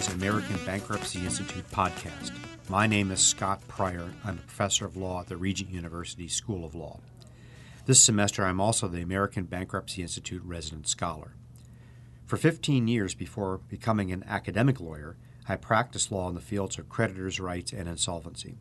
[0.00, 2.32] Today's American Bankruptcy Institute podcast.
[2.70, 4.08] My name is Scott Pryor.
[4.24, 7.00] I'm a professor of law at the Regent University School of Law.
[7.84, 11.34] This semester, I'm also the American Bankruptcy Institute resident scholar.
[12.24, 16.88] For 15 years before becoming an academic lawyer, I practiced law in the fields of
[16.88, 18.56] creditors' rights and insolvency.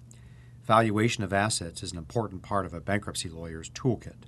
[0.65, 4.25] Valuation of assets is an important part of a bankruptcy lawyer's toolkit.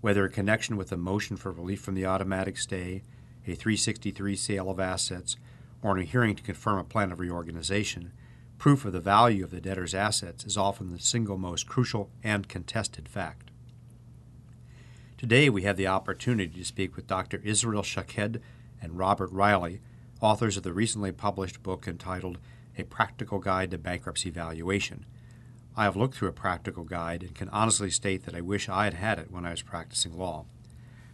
[0.00, 3.02] Whether in connection with a motion for relief from the automatic stay,
[3.46, 5.36] a 363 sale of assets,
[5.82, 8.12] or in a hearing to confirm a plan of reorganization,
[8.58, 12.48] proof of the value of the debtor's assets is often the single most crucial and
[12.48, 13.50] contested fact.
[15.16, 17.40] Today, we have the opportunity to speak with Dr.
[17.44, 18.38] Israel Shaked
[18.80, 19.80] and Robert Riley,
[20.20, 22.38] authors of the recently published book entitled
[22.76, 25.04] A Practical Guide to Bankruptcy Valuation.
[25.76, 28.84] I have looked through a practical guide and can honestly state that I wish I
[28.84, 30.44] had had it when I was practicing law.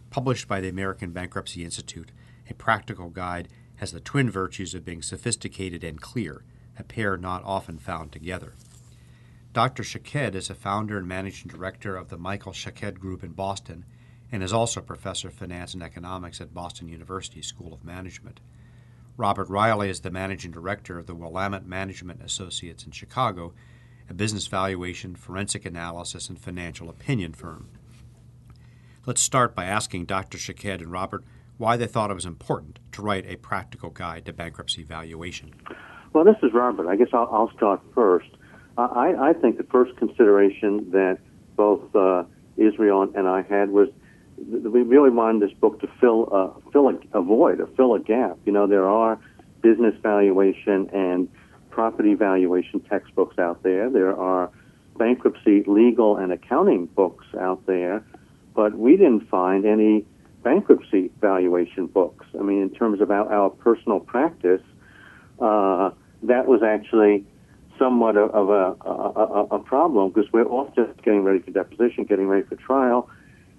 [0.09, 2.11] Published by the American Bankruptcy Institute,
[2.49, 3.47] a practical guide
[3.85, 6.43] has the twin virtues of being sophisticated and clear,
[6.79, 8.55] a pair not often found together.
[9.53, 9.83] Dr.
[9.83, 13.85] Shaked is a founder and managing director of the Michel-Shaked Group in Boston
[14.31, 18.39] and is also professor of finance and economics at Boston University School of Management.
[19.17, 23.53] Robert Riley is the managing director of the Willamette Management Associates in Chicago,
[24.09, 27.69] a business valuation, forensic analysis, and financial opinion firm.
[29.05, 30.39] Let's start by asking Dr.
[30.39, 31.23] Shaked and Robert
[31.57, 35.53] why they thought it was important to write a practical guide to bankruptcy valuation.
[36.13, 36.87] Well, this is Robert.
[36.87, 38.29] I guess I'll, I'll start first.
[38.77, 41.19] I, I, think the first consideration that
[41.55, 42.23] both uh,
[42.57, 43.87] Israel and I had was
[44.37, 47.99] we really wanted this book to fill a, fill a, a void, or fill a
[47.99, 48.37] gap.
[48.45, 49.17] You know, there are
[49.61, 51.29] business valuation and
[51.69, 53.89] property valuation textbooks out there.
[53.89, 54.51] There are
[54.97, 58.03] bankruptcy legal and accounting books out there,
[58.53, 60.05] but we didn't find any
[60.45, 62.25] bankruptcy valuation books.
[62.39, 64.61] I mean, in terms of our, our personal practice,
[65.41, 65.89] uh,
[66.21, 67.25] that was actually
[67.79, 72.45] somewhat of a, a, a problem because we're often getting ready for deposition, getting ready
[72.47, 73.09] for trial.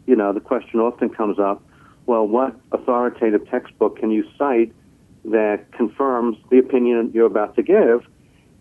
[0.06, 1.60] You know, the question often comes up,
[2.06, 4.72] well, what authoritative textbook can you cite
[5.24, 8.06] that confirms the opinion you're about to give?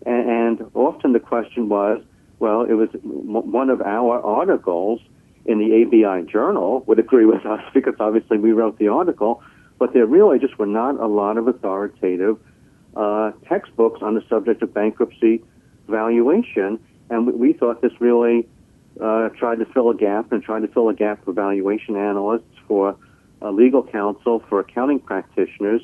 [0.04, 2.02] And often the question was,
[2.40, 5.00] well, it was one of our articles
[5.46, 9.42] in the ABI journal would agree with us because obviously we wrote the article,
[9.78, 12.38] but there really just were not a lot of authoritative
[12.96, 15.42] uh, textbooks on the subject of bankruptcy
[15.88, 16.80] valuation,
[17.10, 18.48] and we, we thought this really
[19.00, 22.44] uh, tried to fill a gap and tried to fill a gap for valuation analysts,
[22.66, 22.96] for
[23.42, 25.82] uh, legal counsel, for accounting practitioners,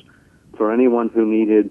[0.57, 1.69] for anyone who needed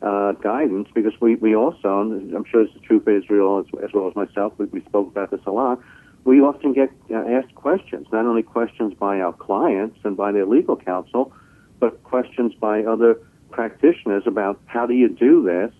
[0.00, 4.08] uh, guidance, because we, we also, I'm sure it's true for Israel as, as well
[4.08, 5.80] as myself, we, we spoke about this a lot,
[6.24, 10.46] we often get uh, asked questions, not only questions by our clients and by their
[10.46, 11.32] legal counsel,
[11.80, 13.18] but questions by other
[13.50, 15.72] practitioners about how do you do this?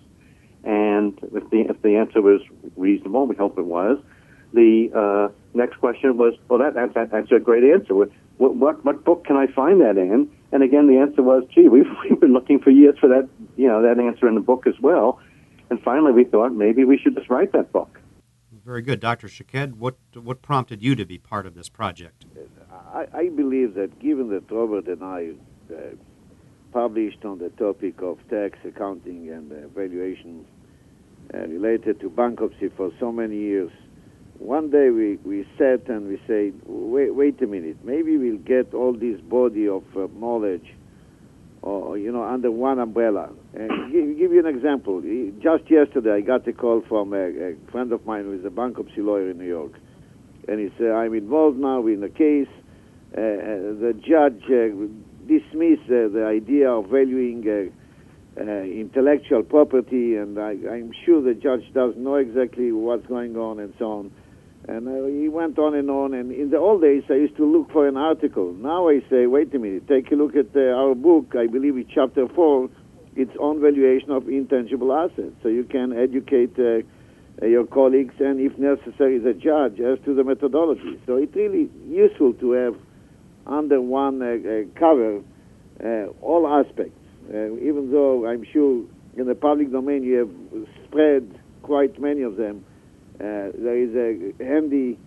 [0.64, 2.40] And if the, if the answer was
[2.76, 3.98] reasonable, we hope it was,
[4.52, 7.94] the uh, next question was, well, that, that, that, that's a great answer.
[7.94, 10.30] What, what, what book can I find that in?
[10.52, 13.66] And again, the answer was, gee, we've, we've been looking for years for that, you
[13.66, 15.20] know, that answer in the book as well.
[15.70, 17.98] And finally, we thought maybe we should just write that book.
[18.64, 19.00] Very good.
[19.00, 19.28] Dr.
[19.28, 22.24] Shaked, what, what prompted you to be part of this project?
[22.70, 25.30] I, I believe that given that Robert and I
[25.72, 25.78] uh,
[26.72, 30.46] published on the topic of tax, accounting, and uh, valuation
[31.34, 33.70] uh, related to bankruptcy for so many years,
[34.38, 38.74] one day we, we sat and we said, wait, wait a minute, maybe we'll get
[38.74, 40.74] all this body of uh, knowledge
[41.62, 43.30] or you know under one umbrella.
[43.54, 45.00] And give, give you an example.
[45.42, 48.50] Just yesterday, I got a call from a, a friend of mine who is a
[48.50, 49.72] bankruptcy lawyer in New York,
[50.48, 52.48] and he said, "I'm involved now in a case.
[53.16, 54.74] Uh, uh the judge uh,
[55.26, 57.72] dismissed uh, the idea of valuing." Uh,
[58.34, 63.60] uh, intellectual property, and I, I'm sure the judge doesn't know exactly what's going on
[63.60, 64.12] and so on.
[64.68, 66.14] And uh, he went on and on.
[66.14, 68.52] And in the old days, I used to look for an article.
[68.52, 71.34] Now I say, wait a minute, take a look at uh, our book.
[71.36, 72.70] I believe it's chapter four.
[73.16, 75.34] It's on valuation of intangible assets.
[75.42, 76.86] So you can educate uh,
[77.42, 81.00] uh, your colleagues and, if necessary, the judge as to the methodology.
[81.06, 82.76] So it's really useful to have
[83.46, 85.22] under one uh, uh, cover
[86.20, 87.00] all aspects.
[87.28, 88.84] even though I'm sure
[89.16, 92.64] in the public domain you have spread quite many of them
[93.20, 94.98] Uh, there is a handy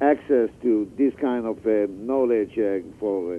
[0.00, 3.38] access to this kind of uh, knowledge uh, for uh,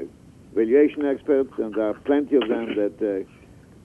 [0.55, 3.25] valuation experts, and there are plenty of them that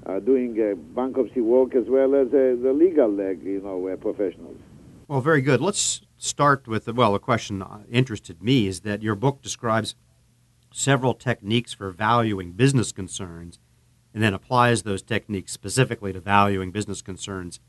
[0.07, 0.55] uh, are doing
[0.95, 4.57] bankruptcy work as well as the legal, you know, professionals.
[5.07, 5.61] Well, very good.
[5.61, 9.95] Let's start with well, a question interested me is that your book describes
[10.73, 13.59] several techniques for valuing business concerns
[14.15, 17.61] and then applies those techniques specifically to valuing business concerns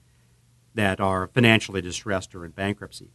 [0.75, 3.11] that are financially distressed or in bankruptcy.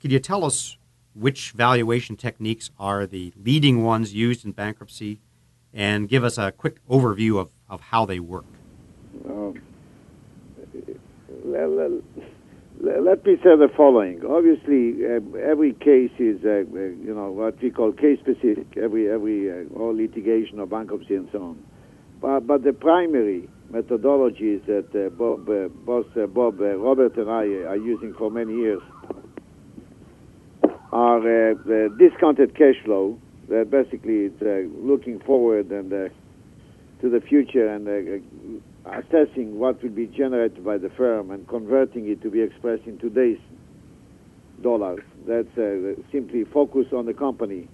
[0.00, 0.76] Could you tell us
[1.14, 5.20] which valuation techniques are the leading ones used in bankruptcy
[5.72, 8.44] and give us a quick overview of, of how they work?
[9.28, 9.60] Um,
[12.82, 14.24] let me say the following.
[14.26, 18.76] Obviously, uh, every case is, uh, uh, you know, what we call case specific.
[18.76, 21.62] Every every uh, all litigation or bankruptcy and so on.
[22.20, 27.30] But but the primary methodologies that uh, Bob, uh, boss uh, Bob, uh, Robert, and
[27.30, 28.82] I uh, are using for many years
[30.92, 33.18] are the discounted cash flow.
[33.48, 34.42] That basically it's
[34.76, 37.88] looking forward and to the future and
[38.86, 42.98] assessing what will be generated by the firm and converting it to be expressed in
[42.98, 43.38] today's
[44.62, 45.00] dollars.
[45.26, 47.68] That's uh, simply focus on the company,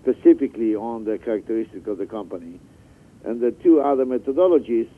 [0.00, 2.60] specifically on the characteristic of the company.
[3.24, 4.88] And the two other methodologies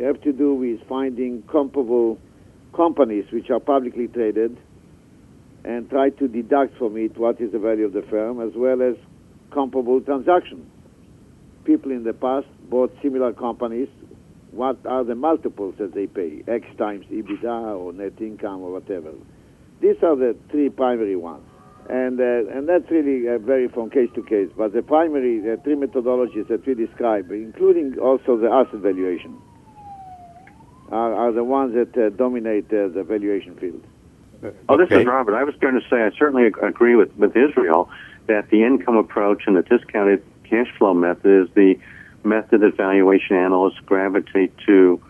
[0.00, 2.18] have to do with finding comparable
[2.74, 4.56] companies which are publicly traded
[5.64, 8.82] and try to deduct from it what is the value of the firm as well
[8.82, 8.96] as
[9.52, 10.66] comparable transactions.
[11.64, 13.88] People in the past bought similar companies
[14.50, 19.12] what are the multiples that they pay, X times EBITDA or net income or whatever.
[19.80, 21.44] These are the three primary ones.
[21.88, 23.38] And, uh, and that's really uh,
[23.74, 24.48] from case to case.
[24.56, 29.40] But the primary the three methodologies that we describe, including also the asset valuation,
[30.92, 33.82] are, are the ones that uh, dominate uh, the valuation field.
[34.68, 35.00] Oh, this okay.
[35.00, 35.34] is Robert.
[35.34, 37.88] I was going to say I certainly agree with, with Israel
[38.26, 41.78] that the income approach and the discounted cash flow method is the
[42.24, 45.00] method that valuation analysts gravitate to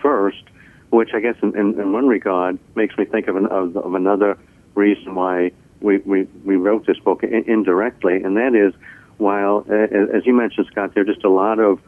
[0.00, 0.42] first,
[0.90, 3.94] which I guess in, in, in one regard makes me think of, an, of, of
[3.94, 4.38] another
[4.74, 8.74] reason why we, we, we wrote this book in, indirectly, and that is
[9.18, 11.82] while, uh, as you mentioned, Scott, there are just a lot of uh,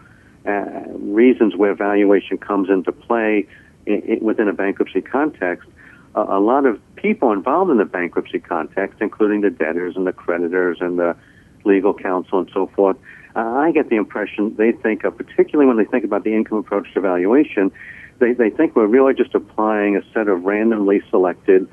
[0.44, 3.46] reasons where valuation comes into play
[3.86, 5.68] in, in, within a bankruptcy context.
[6.14, 10.12] Uh, a lot of people involved in the bankruptcy context, including the debtors and the
[10.12, 11.16] creditors and the
[11.64, 12.96] legal counsel and so forth,
[13.36, 16.58] uh, I get the impression they think of, particularly when they think about the income
[16.58, 17.70] approach to valuation,
[18.18, 21.68] they, they think we're really just applying a set of randomly selected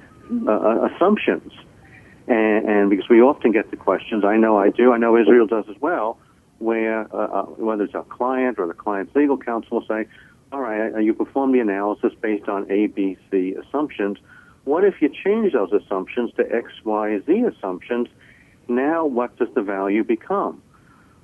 [0.48, 1.52] uh, uh, assumptions.
[2.28, 5.48] And, and because we often get the questions, I know I do, I know Israel
[5.48, 6.18] does as well,
[6.60, 10.08] where uh, uh whether it's our client or the client's legal counsel will say,
[10.52, 14.18] all right, uh, you perform the analysis based on A, B, C assumptions.
[14.64, 18.08] What if you change those assumptions to X, Y, Z assumptions?
[18.68, 20.62] Now, what does the value become?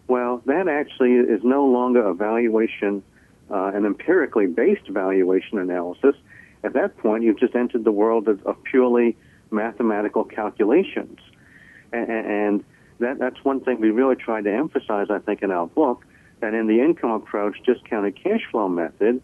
[0.08, 3.04] Well, that actually is no longer a valuation,
[3.50, 6.16] uh, an empirically based valuation analysis.
[6.64, 9.18] At that point, you've just entered the world of, of purely
[9.52, 11.20] mathematical calculations.
[11.92, 12.66] And, and
[13.00, 16.06] that, that's one thing we really try to emphasize, I think, in our book,
[16.40, 19.22] that in the income approach, discounted cash flow method,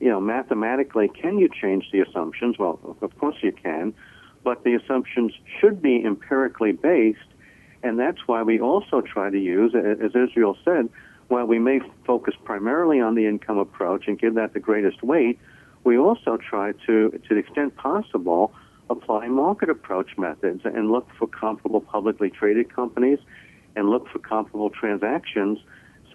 [0.00, 2.58] you know, mathematically, can you change the assumptions?
[2.58, 3.94] Well, of course you can,
[4.42, 7.20] but the assumptions should be empirically based
[7.84, 10.88] and that's why we also try to use, as Israel said,
[11.28, 15.38] while we may focus primarily on the income approach and give that the greatest weight,
[15.84, 18.54] we also try to, to the extent possible,
[18.90, 23.18] apply market approach methods and look for comparable publicly traded companies
[23.76, 25.58] and look for comparable transactions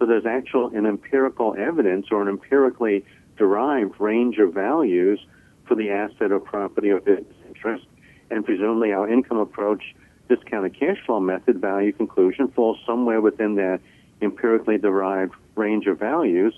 [0.00, 3.04] so there's actual an empirical evidence or an empirically
[3.36, 5.20] derived range of values
[5.66, 7.86] for the asset or property of interest.
[8.30, 9.94] And presumably our income approach
[10.28, 13.80] discounted cash flow method value conclusion falls somewhere within that
[14.22, 16.54] empirically derived range of values.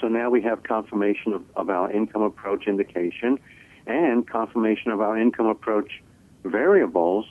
[0.00, 3.38] So now we have confirmation of, of our income approach indication
[3.88, 6.02] and confirmation of our income approach
[6.44, 7.26] variables.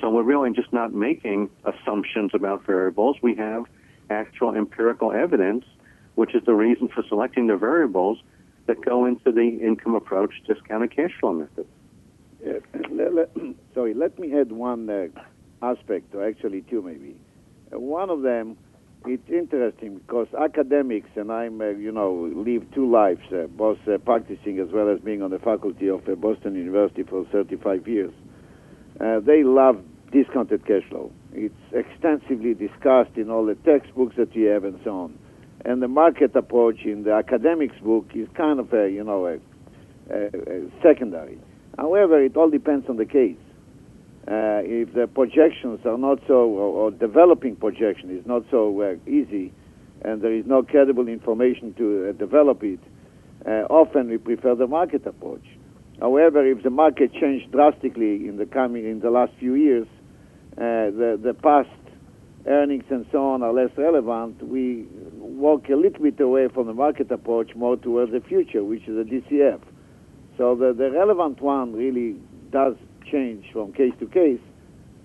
[0.00, 3.16] So we're really just not making assumptions about variables.
[3.22, 3.64] We have
[4.10, 5.64] actual empirical evidence,
[6.14, 8.18] which is the reason for selecting the variables
[8.66, 11.66] that go into the income approach discounted cash flow method.
[12.46, 13.30] Uh, let, let,
[13.74, 15.06] sorry, let me add one uh,
[15.62, 17.16] aspect, or actually two maybe.
[17.72, 18.56] Uh, one of them,
[19.06, 23.98] it's interesting because academics, and I'm, uh, you know, live two lives, uh, both uh,
[23.98, 28.12] practicing as well as being on the faculty of uh, Boston University for 35 years.
[29.00, 29.82] Uh, they love
[30.12, 31.10] discounted cash flow.
[31.32, 35.18] It's extensively discussed in all the textbooks that we have and so on.
[35.64, 39.38] And the market approach in the academics book is kind of a, you know, a,
[40.12, 41.38] a, a secondary.
[41.78, 43.36] However, it all depends on the case
[44.28, 49.10] uh, if the projections are not so, or, or developing projection is not so uh,
[49.10, 49.52] easy,
[50.02, 52.80] and there is no credible information to uh, develop it,
[53.46, 55.44] uh, often we prefer the market approach.
[56.00, 59.86] However, if the market changed drastically in the coming in the last few years,
[60.56, 61.68] uh, the the past
[62.46, 64.86] earnings and so on are less relevant, we
[65.18, 68.96] walk a little bit away from the market approach more towards the future, which is
[68.96, 69.60] a DCF.
[70.36, 72.16] So the, the relevant one really
[72.50, 72.74] does
[73.10, 74.40] change from case to case,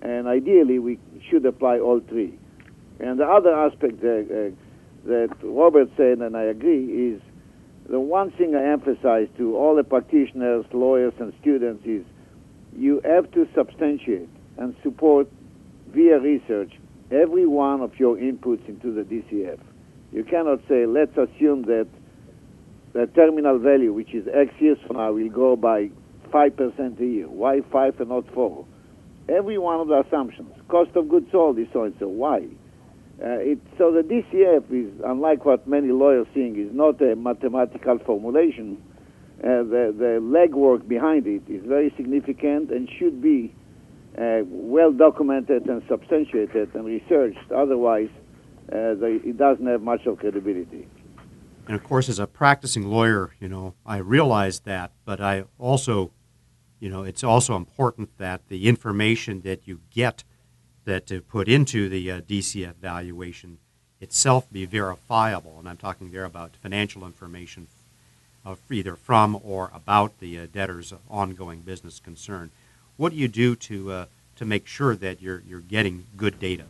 [0.02, 2.38] and ideally we should apply all three.
[3.00, 7.20] And the other aspect that, uh, that Robert said, and I agree, is
[7.88, 12.04] the one thing I emphasize to all the practitioners, lawyers, and students is
[12.76, 15.28] you have to substantiate and support
[15.88, 16.72] via research
[17.10, 19.58] every one of your inputs into the DCF.
[20.12, 21.86] You cannot say, let's assume that
[22.92, 25.90] the terminal value, which is X years from now, will grow by
[26.30, 27.28] 5% a year.
[27.28, 28.64] Why 5 and not 4?
[29.28, 30.52] Every one of the assumptions.
[30.68, 32.08] Cost of goods sold is so and so.
[32.08, 32.46] Why?
[33.20, 37.98] Uh, it, so the DCF is, unlike what many lawyers think, is not a mathematical
[37.98, 38.80] formulation.
[39.42, 43.54] Uh, the, the legwork behind it is very significant and should be
[44.16, 47.52] uh, well documented and substantiated and researched.
[47.54, 48.08] Otherwise,
[48.72, 50.86] uh, the, it doesn't have much of credibility.
[51.66, 56.12] And of course, as a practicing lawyer, you know, I realize that, but I also,
[56.80, 60.24] you know, it's also important that the information that you get
[60.84, 63.58] that to put into the uh, DCF valuation
[64.00, 65.56] itself be verifiable.
[65.58, 67.66] And I'm talking there about financial information
[68.46, 72.50] uh, either from or about the uh, debtor's ongoing business concern.
[72.96, 74.06] What do you do to uh,
[74.36, 76.64] to make sure that you're you're getting good data?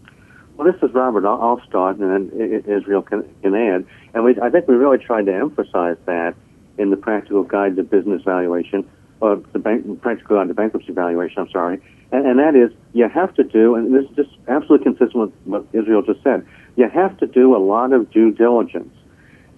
[0.56, 1.24] Well, this is Robert.
[1.24, 3.86] I'll, I'll start, and then Israel can, can add.
[4.12, 6.34] And we, I think we really tried to emphasize that
[6.78, 8.88] in the practical guide to business valuation,
[9.20, 11.38] or the bank, practical guide to bankruptcy valuation.
[11.42, 11.80] I'm sorry,
[12.12, 15.32] and, and that is you have to do, and this is just absolutely consistent with
[15.44, 16.46] what Israel just said.
[16.76, 18.94] You have to do a lot of due diligence,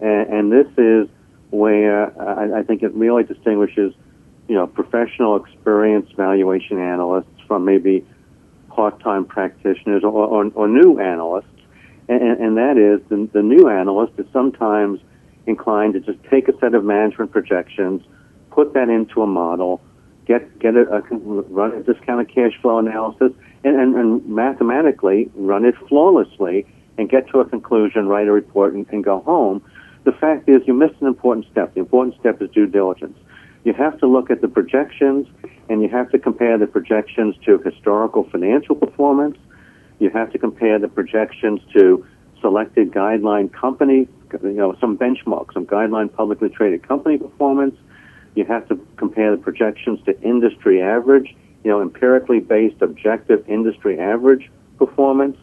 [0.01, 1.09] and, and this is
[1.51, 3.93] where I, I think it really distinguishes,
[4.49, 8.07] you know, professional, experienced valuation analysts from maybe
[8.69, 11.47] part-time practitioners or, or, or new analysts,
[12.09, 15.01] and, and that is the, the new analyst is sometimes
[15.47, 18.03] inclined to just take a set of management projections,
[18.61, 19.81] put that into a model,
[20.27, 23.33] get get a, a run a discounted cash flow analysis,
[23.65, 26.67] and, and, and mathematically run it flawlessly
[26.99, 29.63] and get to a conclusion, write a report, and, and go home.
[30.05, 31.73] The fact is, you missed an important step.
[31.73, 33.17] The important step is due diligence.
[33.65, 35.27] You have to look at the projections
[35.69, 39.39] and you have to compare the projections to historical financial performance.
[39.99, 42.05] You have to compare the projections to
[42.41, 44.09] selected guideline company,
[44.43, 47.77] you know, some benchmark, some guideline publicly traded company performance.
[48.35, 51.35] You have to compare the projections to industry average,
[51.65, 55.37] you know, empirically based objective industry average performance.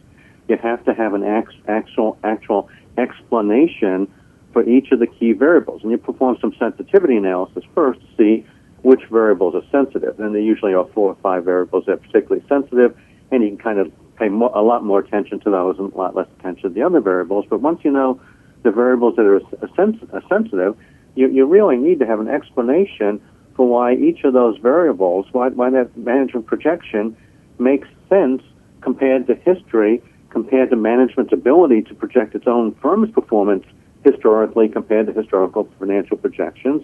[0.47, 1.23] You have to have an
[1.67, 4.11] actual actual explanation
[4.53, 8.45] for each of the key variables, and you perform some sensitivity analysis first to see
[8.81, 10.19] which variables are sensitive.
[10.19, 12.97] And there usually are four or five variables that are particularly sensitive,
[13.31, 16.15] and you can kind of pay a lot more attention to those and a lot
[16.15, 17.45] less attention to the other variables.
[17.49, 18.19] But once you know
[18.63, 20.77] the variables that are, are sensitive,
[21.17, 23.21] you, you really need to have an explanation
[23.55, 27.17] for why each of those variables, why, why that management projection
[27.57, 28.43] makes sense
[28.81, 33.65] compared to history, compared to management's ability to project its own firm's performance
[34.03, 36.83] historically compared to historical financial projections,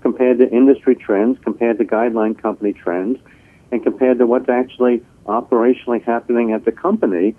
[0.00, 3.18] compared to industry trends, compared to guideline company trends,
[3.70, 7.34] and compared to what's actually operationally happening at the company.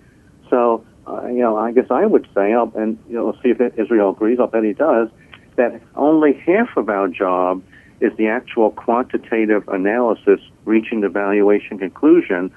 [0.49, 4.11] So, uh, you know, I guess I would say, and you know, see if Israel
[4.11, 4.39] agrees.
[4.39, 5.09] I'll bet he does.
[5.55, 7.63] That only half of our job
[8.01, 12.51] is the actual quantitative analysis, reaching the valuation conclusion.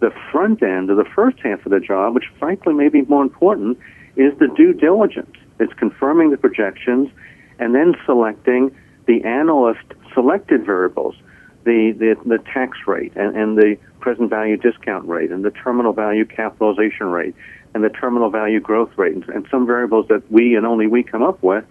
[0.00, 3.22] The front end, or the first half of the job, which frankly may be more
[3.22, 3.78] important,
[4.16, 5.36] is the due diligence.
[5.60, 7.10] It's confirming the projections
[7.58, 8.74] and then selecting
[9.06, 11.16] the analyst selected variables,
[11.64, 15.92] the, the, the tax rate and, and the present value discount rate and the terminal
[15.92, 17.34] value capitalization rate
[17.74, 21.02] and the terminal value growth rate and, and some variables that we and only we
[21.02, 21.64] come up with.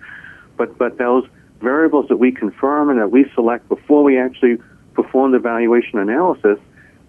[0.58, 1.24] But, but those
[1.62, 4.58] variables that we confirm and that we select before we actually
[4.94, 6.60] perform the valuation analysis,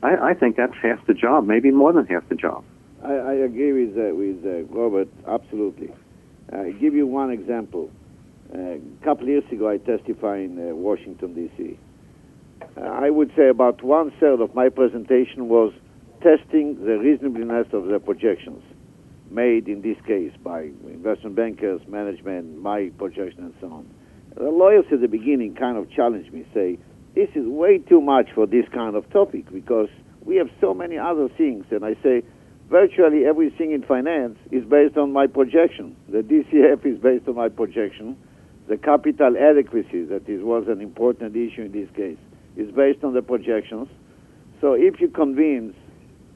[0.02, 2.64] I, I think that's half the job, maybe more than half the job.
[3.02, 5.90] I, I agree with uh, with uh, Robert absolutely.
[6.52, 7.90] I give you one example.
[8.52, 11.78] Uh, a couple years ago, I testified in uh, Washington, D.C.
[12.76, 15.72] Uh, I would say about one third of my presentation was
[16.22, 18.62] testing the reasonableness of the projections
[19.30, 23.94] made in this case by investment bankers, management, my projection, and so on.
[24.36, 26.78] The lawyers at the beginning kind of challenged me, say,
[27.14, 29.88] this is way too much for this kind of topic because
[30.24, 31.64] we have so many other things.
[31.70, 32.22] And I say,
[32.70, 35.96] virtually everything in finance is based on my projection.
[36.08, 38.16] The DCF is based on my projection.
[38.68, 42.18] The capital adequacy, that is, was an important issue in this case,
[42.56, 43.88] is based on the projections.
[44.60, 45.74] So if you convince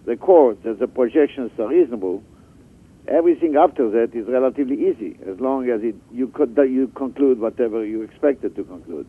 [0.07, 2.23] the court that the projections are reasonable,
[3.09, 7.85] Everything after that is relatively easy, as long as it, you, could, you conclude whatever
[7.85, 9.06] you expected to conclude.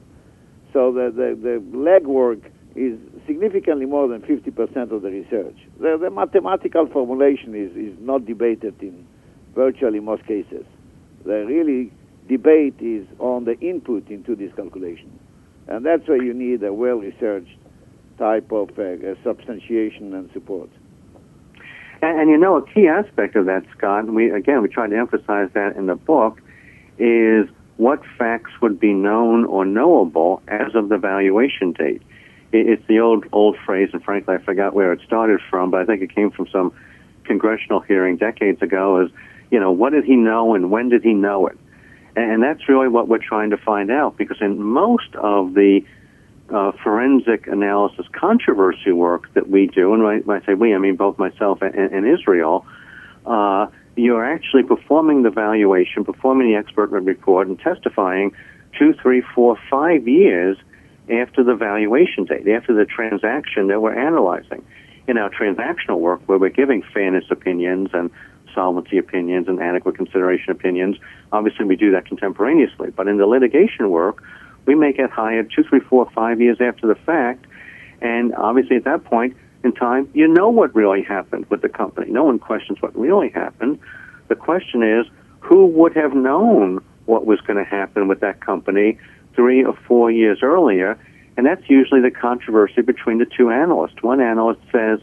[0.73, 2.41] So the, the, the legwork
[2.75, 2.97] is
[3.27, 5.55] significantly more than 50% of the research.
[5.79, 9.07] The, the mathematical formulation is, is not debated in
[9.53, 10.65] virtually most cases.
[11.23, 11.93] The really
[12.27, 15.19] debate is on the input into this calculation.
[15.67, 17.57] And that's where you need a well-researched
[18.17, 20.69] type of uh, substantiation and support.
[22.03, 24.87] And, and, you know, a key aspect of that, Scott, and we again we try
[24.87, 26.41] to emphasize that in the book,
[26.97, 32.01] is what facts would be known or knowable as of the valuation date.
[32.51, 35.79] It, it's the old old phrase, and frankly, I forgot where it started from, but
[35.79, 36.73] I think it came from some
[37.23, 38.99] congressional hearing decades ago.
[38.99, 39.09] Is
[39.49, 41.57] you know, what did he know and when did he know it?
[42.17, 45.85] And that's really what we're trying to find out because in most of the
[46.49, 50.95] uh, forensic analysis controversy work that we do, and when I say we, I mean
[50.95, 52.65] both myself and, and Israel,
[53.25, 58.33] uh, you're actually performing the valuation, performing the expert report, and testifying
[58.77, 60.57] two, three, four, five years
[61.09, 64.63] after the valuation date, after the transaction that we're analyzing.
[65.05, 68.09] In our transactional work, where we're giving fairness opinions and
[68.53, 70.97] solvency opinions and adequate consideration opinions.
[71.31, 72.91] Obviously, we do that contemporaneously.
[72.91, 74.23] But in the litigation work,
[74.65, 77.45] we may get hired two, three, four, five years after the fact.
[78.01, 82.11] And obviously, at that point in time, you know what really happened with the company.
[82.11, 83.79] No one questions what really happened.
[84.27, 85.05] The question is,
[85.39, 88.97] who would have known what was going to happen with that company
[89.35, 90.97] three or four years earlier?
[91.35, 94.01] And that's usually the controversy between the two analysts.
[94.01, 94.99] One analyst says,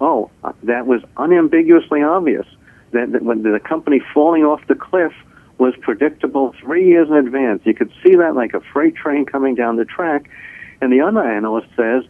[0.00, 0.30] oh,
[0.62, 2.46] that was unambiguously obvious
[2.92, 5.12] that, that when the company falling off the cliff
[5.58, 7.62] was predictable three years in advance.
[7.64, 10.28] You could see that like a freight train coming down the track.
[10.80, 12.04] And the other analyst says,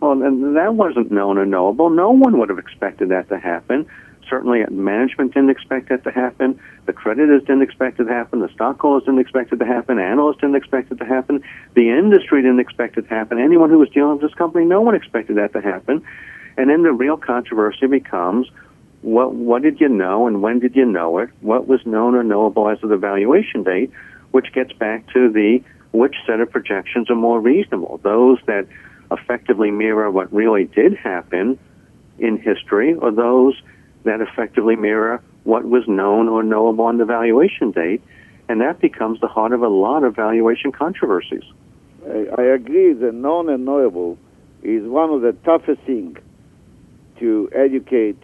[0.00, 1.90] well, that wasn't known or knowable.
[1.90, 3.86] No one would have expected that to happen.
[4.28, 6.60] Certainly, management didn't expect that to happen.
[6.86, 8.40] The creditors didn't expect it to happen.
[8.40, 9.98] The stockholders didn't expect it to happen.
[9.98, 11.42] Analysts didn't expect it to happen.
[11.74, 13.38] The industry didn't expect it to happen.
[13.38, 16.04] Anyone who was dealing with this company, no one expected that to happen.
[16.56, 18.48] And then the real controversy becomes
[19.02, 21.30] what what did you know and when did you know it?
[21.40, 23.90] What was known or knowable as of the valuation date?
[24.30, 28.00] Which gets back to the which set of projections are more reasonable?
[28.02, 28.66] Those that
[29.10, 31.58] effectively mirror what really did happen
[32.18, 33.60] in history, or those
[34.04, 38.02] that effectively mirror what was known or knowable on the valuation date?
[38.48, 41.44] And that becomes the heart of a lot of valuation controversies.
[42.04, 44.18] I, I agree that known and knowable
[44.62, 46.18] is one of the toughest things
[47.18, 48.22] to educate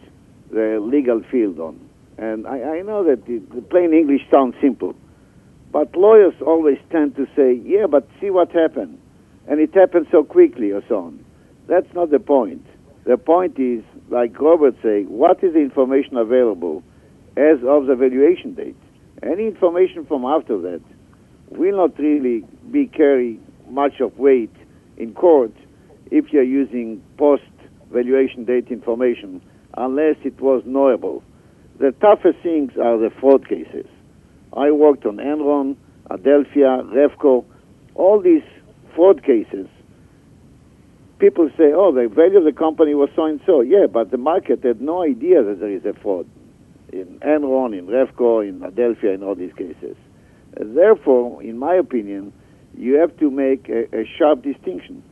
[0.50, 1.80] the legal field on.
[2.18, 4.94] And I, I know that the, the plain English sounds simple,
[5.72, 8.98] but lawyers always tend to say, yeah, but see what happened.
[9.48, 11.24] And it happened so quickly or so on.
[11.68, 12.64] That's not the point.
[13.04, 16.82] The point is, like Robert say, what is the information available
[17.37, 18.76] as of the valuation date?
[19.22, 20.80] Any information from after that
[21.50, 24.52] will not really be carry much of weight
[24.96, 25.52] in court
[26.11, 27.42] if you're using post
[27.92, 29.40] valuation date information
[29.77, 31.23] unless it was knowable.
[31.79, 33.87] The toughest things are the fraud cases.
[34.57, 35.77] I worked on Enron,
[36.11, 37.45] Adelphia, Revco,
[37.95, 38.43] all these
[38.95, 39.67] fraud cases.
[41.19, 43.61] People say, oh, the value of the company was so and so.
[43.61, 46.27] Yeah, but the market had no idea that there is a fraud
[46.93, 49.97] in Enron, in Revco, in Adelphia, in all these cases.
[50.59, 52.33] Therefore, in my opinion,
[52.77, 55.03] you have to make a, a sharp distinction.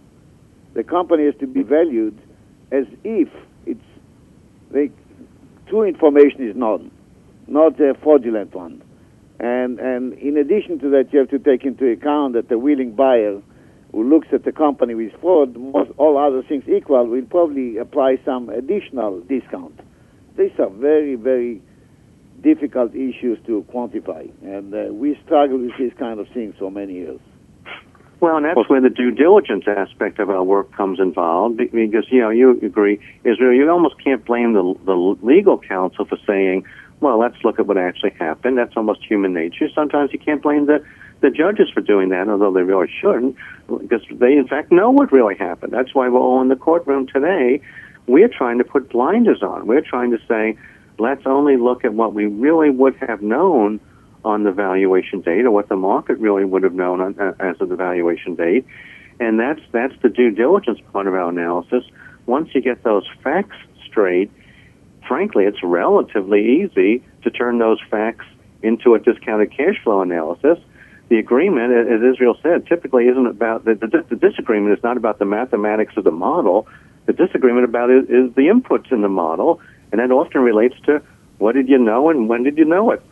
[0.74, 2.18] The company has to be valued
[2.72, 3.28] as if
[4.74, 4.90] the
[5.68, 6.90] true information is known,
[7.46, 8.82] not a fraudulent one.
[9.38, 12.92] And, and in addition to that, you have to take into account that the willing
[12.92, 13.40] buyer
[13.92, 18.18] who looks at the company with fraud, most, all other things equal, will probably apply
[18.24, 19.78] some additional discount.
[20.36, 21.62] These are very, very
[22.42, 26.94] difficult issues to quantify, and uh, we struggle with these kind of things for many
[26.94, 27.20] years.
[28.24, 32.22] Well, and that's where the due diligence aspect of our work comes involved because, you
[32.22, 36.64] know, you agree, Israel, you almost can't blame the, the legal counsel for saying,
[37.00, 38.56] well, let's look at what actually happened.
[38.56, 39.68] That's almost human nature.
[39.74, 40.82] Sometimes you can't blame the,
[41.20, 43.36] the judges for doing that, although they really shouldn't,
[43.68, 45.74] because they, in fact, know what really happened.
[45.74, 47.60] That's why we're all in the courtroom today.
[48.06, 49.66] We're trying to put blinders on.
[49.66, 50.56] We're trying to say,
[50.98, 53.80] let's only look at what we really would have known
[54.24, 57.60] on the valuation date or what the market really would have known on, uh, as
[57.60, 58.66] of the valuation date.
[59.20, 61.84] And that's, that's the due diligence part of our analysis.
[62.26, 63.56] Once you get those facts
[63.86, 64.30] straight,
[65.06, 68.24] frankly, it's relatively easy to turn those facts
[68.62, 70.58] into a discounted cash flow analysis.
[71.10, 75.18] The agreement, as Israel said, typically isn't about the, the, the disagreement is not about
[75.18, 76.66] the mathematics of the model.
[77.06, 79.60] The disagreement about it is the inputs in the model,
[79.92, 81.02] and that often relates to
[81.38, 83.02] what did you know and when did you know it?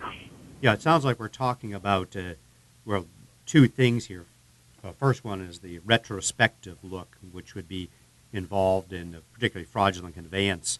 [0.62, 2.35] Yeah, it sounds like we're talking about uh,
[2.85, 3.07] well
[3.46, 4.27] two things here.
[4.85, 7.90] Uh, first one is the retrospective look, which would be
[8.33, 10.79] involved in particularly fraudulent conveyance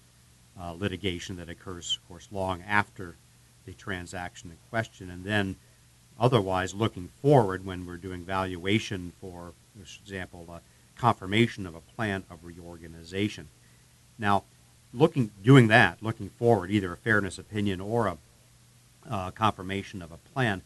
[0.59, 3.17] uh, litigation that occurs, of course, long after
[3.67, 5.57] the transaction in question, and then
[6.17, 10.61] otherwise looking forward when we're doing valuation for, for example, uh,
[10.97, 13.49] confirmation of a plan of reorganization.
[14.17, 14.45] Now,
[14.95, 18.19] looking doing that, looking forward, either a fairness opinion or a
[19.09, 20.63] uh, confirmation of a plan,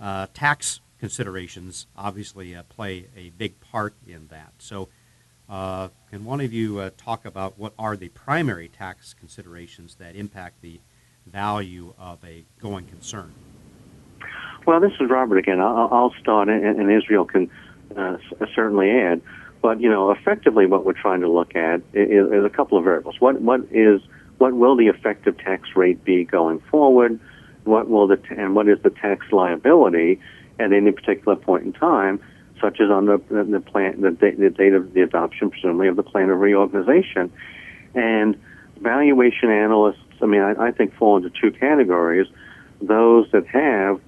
[0.00, 4.52] uh, tax considerations obviously uh, play a big part in that.
[4.58, 4.88] So,
[5.48, 10.16] uh, can one of you uh, talk about what are the primary tax considerations that
[10.16, 10.80] impact the
[11.24, 13.32] value of a going concern?
[14.66, 15.60] Well, this is Robert again.
[15.60, 17.48] I'll, I'll start, and, and, Israel can
[17.96, 18.16] uh,
[18.54, 19.22] certainly add.
[19.62, 22.84] But you know, effectively, what we're trying to look at is, is, a couple of
[22.84, 23.20] variables.
[23.20, 24.00] What what is
[24.38, 27.20] what will the effective tax rate be going forward?
[27.66, 30.20] What will the and what is the tax liability
[30.58, 32.20] at any particular point in time,
[32.60, 35.96] such as on the the plan the date, the date of the adoption, presumably of
[35.96, 37.32] the plan of reorganization,
[37.94, 38.40] and
[38.80, 39.98] valuation analysts.
[40.22, 42.26] I mean, I, I think fall into two categories:
[42.80, 44.00] those that have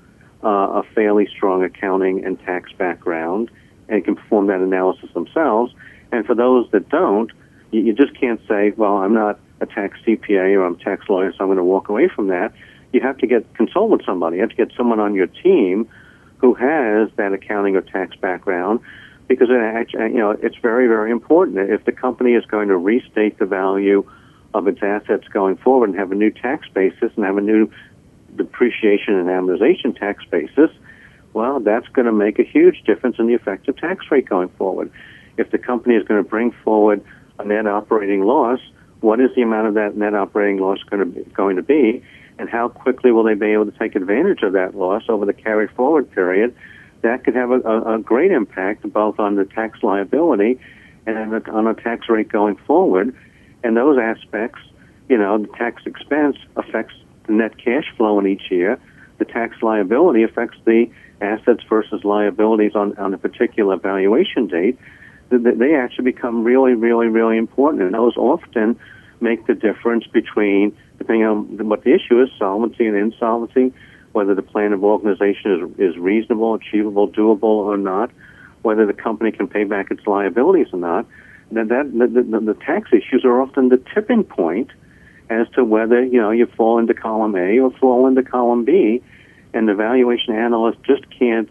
[0.45, 3.51] uh, a fairly strong accounting and tax background
[3.89, 5.73] and can perform that analysis themselves.
[6.13, 7.33] And for those that don't,
[7.71, 11.09] you, you just can't say, well, I'm not a tax CPA or I'm a tax
[11.09, 12.53] lawyer, so I'm going to walk away from that.
[12.93, 14.37] You have to get consult with somebody.
[14.37, 15.89] You have to get someone on your team
[16.39, 18.81] who has that accounting or tax background
[19.29, 21.59] because it actually, uh, you know it's very very important.
[21.59, 24.09] If the company is going to restate the value
[24.55, 27.71] of its assets going forward and have a new tax basis and have a new
[28.37, 30.71] depreciation and amortization tax basis,
[31.35, 34.91] well, that's going to make a huge difference in the effective tax rate going forward.
[35.37, 37.05] If the company is going to bring forward
[37.39, 38.61] a net operating loss,
[39.01, 42.03] what is the amount of that net operating loss going to be, going to be,
[42.39, 45.33] and how quickly will they be able to take advantage of that loss over the
[45.33, 46.55] carry forward period?
[47.03, 50.59] That could have a, a, a great impact both on the tax liability
[51.07, 53.15] and on the tax rate going forward.
[53.63, 54.61] And those aspects,
[55.09, 56.95] you know, the tax expense affects
[57.27, 58.79] the net cash flow in each year.
[59.19, 64.79] The tax liability affects the assets versus liabilities on, on a particular valuation date,
[65.31, 67.83] they actually become really, really, really important.
[67.83, 68.79] And those often
[69.21, 73.73] make the difference between, depending on what the issue is, solvency and insolvency,
[74.13, 78.11] whether the plan of organization is, is reasonable, achievable, doable, or not,
[78.63, 81.07] whether the company can pay back its liabilities or not.
[81.53, 84.71] That, that the, the, the tax issues are often the tipping point
[85.31, 89.03] as to whether you know you fall into column A or fall into column B
[89.55, 91.49] and the valuation analyst just can't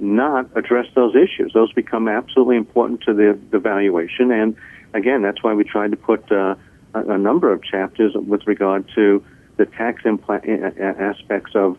[0.00, 1.52] not address those issues.
[1.54, 4.56] Those become absolutely important to the, the valuation, and
[4.92, 6.56] again, that's why we tried to put uh,
[6.94, 9.24] a, number of chapters with regard to
[9.56, 11.78] the tax aspects of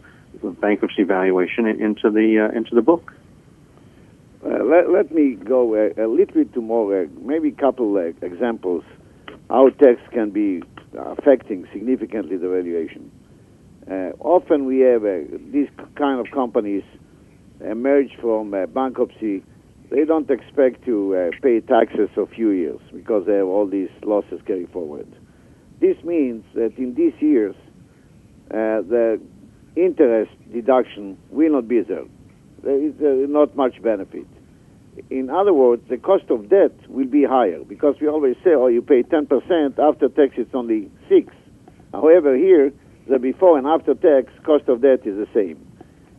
[0.61, 3.13] bankruptcy valuation into the uh, into the book.
[4.45, 7.97] Uh, let, let me go a, a little bit to more, uh, maybe a couple
[8.21, 8.83] examples
[9.49, 10.61] how tax can be
[10.97, 13.11] affecting significantly the valuation.
[13.89, 15.19] Uh, often we have uh,
[15.51, 16.83] these kind of companies
[17.61, 19.43] emerge from uh, bankruptcy.
[19.89, 23.67] They don't expect to uh, pay taxes for a few years because they have all
[23.67, 25.07] these losses carry forward.
[25.79, 27.55] This means that in these years,
[28.51, 29.19] uh, the
[29.75, 32.05] interest deduction will not be there.
[32.63, 34.27] There is uh, not much benefit.
[35.09, 38.67] In other words, the cost of debt will be higher because we always say, oh,
[38.67, 41.33] you pay 10%, after tax it's only 6
[41.95, 42.73] However, here,
[43.07, 45.65] the before and after tax cost of debt is the same.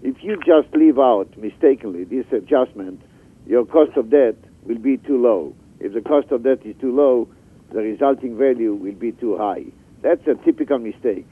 [0.03, 3.03] If you just leave out mistakenly this adjustment,
[3.47, 5.55] your cost of debt will be too low.
[5.81, 7.29] If the cost of debt is too low,
[7.73, 9.65] the resulting value will be too high.
[10.03, 11.27] That's a typical mistake.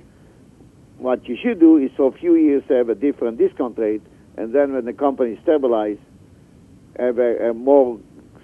[0.99, 4.03] What you should do is for a few years have a different discount rate,
[4.37, 5.99] and then when the company stabilizes,
[6.99, 7.99] have a, a more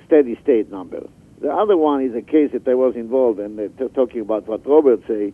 [0.07, 1.07] steady state number.
[1.41, 4.67] The other one is a case that I was involved in, uh, talking about what
[4.67, 5.33] Robert said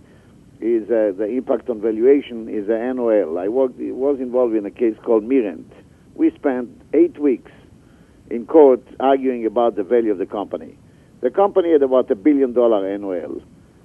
[0.60, 3.38] is uh, the impact on valuation is the NOL.
[3.38, 5.70] I worked, was involved in a case called Mirant.
[6.14, 7.50] We spent eight weeks
[8.30, 10.78] in court arguing about the value of the company.
[11.20, 13.42] The company had about a billion dollar NOL.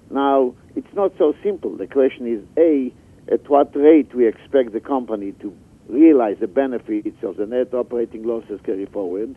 [0.10, 1.78] Now, it's not so simple.
[1.78, 2.94] The question is A,
[3.32, 5.56] at what rate we expect the company to
[5.88, 9.36] realize the benefits of the net operating losses carry forward,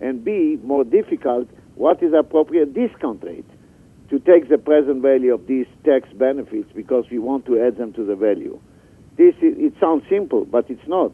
[0.00, 3.46] and B, more difficult, what is appropriate discount rate?
[4.10, 7.92] to take the present value of these tax benefits because we want to add them
[7.94, 8.58] to the value.
[9.16, 11.12] This is, it sounds simple, but it's not.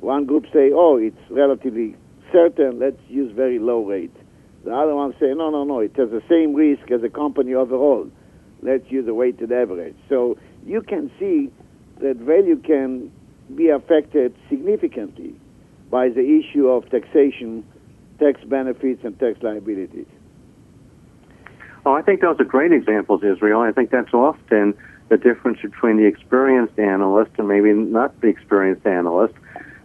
[0.00, 1.96] One group say, "Oh, it's relatively
[2.38, 2.72] certain.
[2.84, 4.16] Let's use very low rate."
[4.64, 5.76] The other one say, "No, no, no.
[5.88, 8.06] It has the same risk as a company overall.
[8.62, 10.18] Let's use a weighted average." So
[10.72, 11.50] you can see
[12.04, 13.10] that value can
[13.54, 15.32] be affected significantly
[15.90, 17.50] by the issue of taxation,
[18.18, 20.10] tax benefits, and tax liabilities.
[21.86, 23.60] Oh, I think those are great examples, Israel.
[23.60, 24.74] I think that's often
[25.10, 29.34] the difference between the experienced analyst and maybe not the experienced analyst.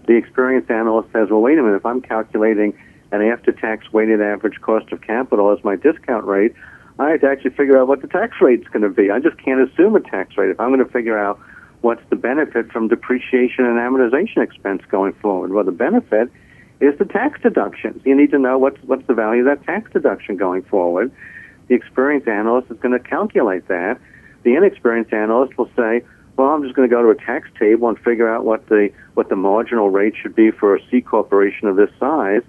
[0.10, 2.76] The experienced analyst says, well, wait a minute, if I'm calculating
[3.12, 6.56] an after tax weighted average cost of capital as my discount rate,
[6.98, 9.12] I have to actually figure out what the tax rate's going to be.
[9.12, 10.50] I just can't assume a tax rate.
[10.50, 11.40] If I'm going to figure out
[11.82, 16.32] what's the benefit from depreciation and amortization expense going forward, well, the benefit
[16.80, 18.02] is the tax deductions.
[18.04, 21.12] You need to know what's what's the value of that tax deduction going forward.
[21.68, 24.00] The experienced analyst is going to calculate that.
[24.42, 26.02] The inexperienced analyst will say,
[26.40, 28.90] "Well, I'm just going to go to a tax table and figure out what the
[29.16, 32.44] what the marginal rate should be for a C corporation of this size."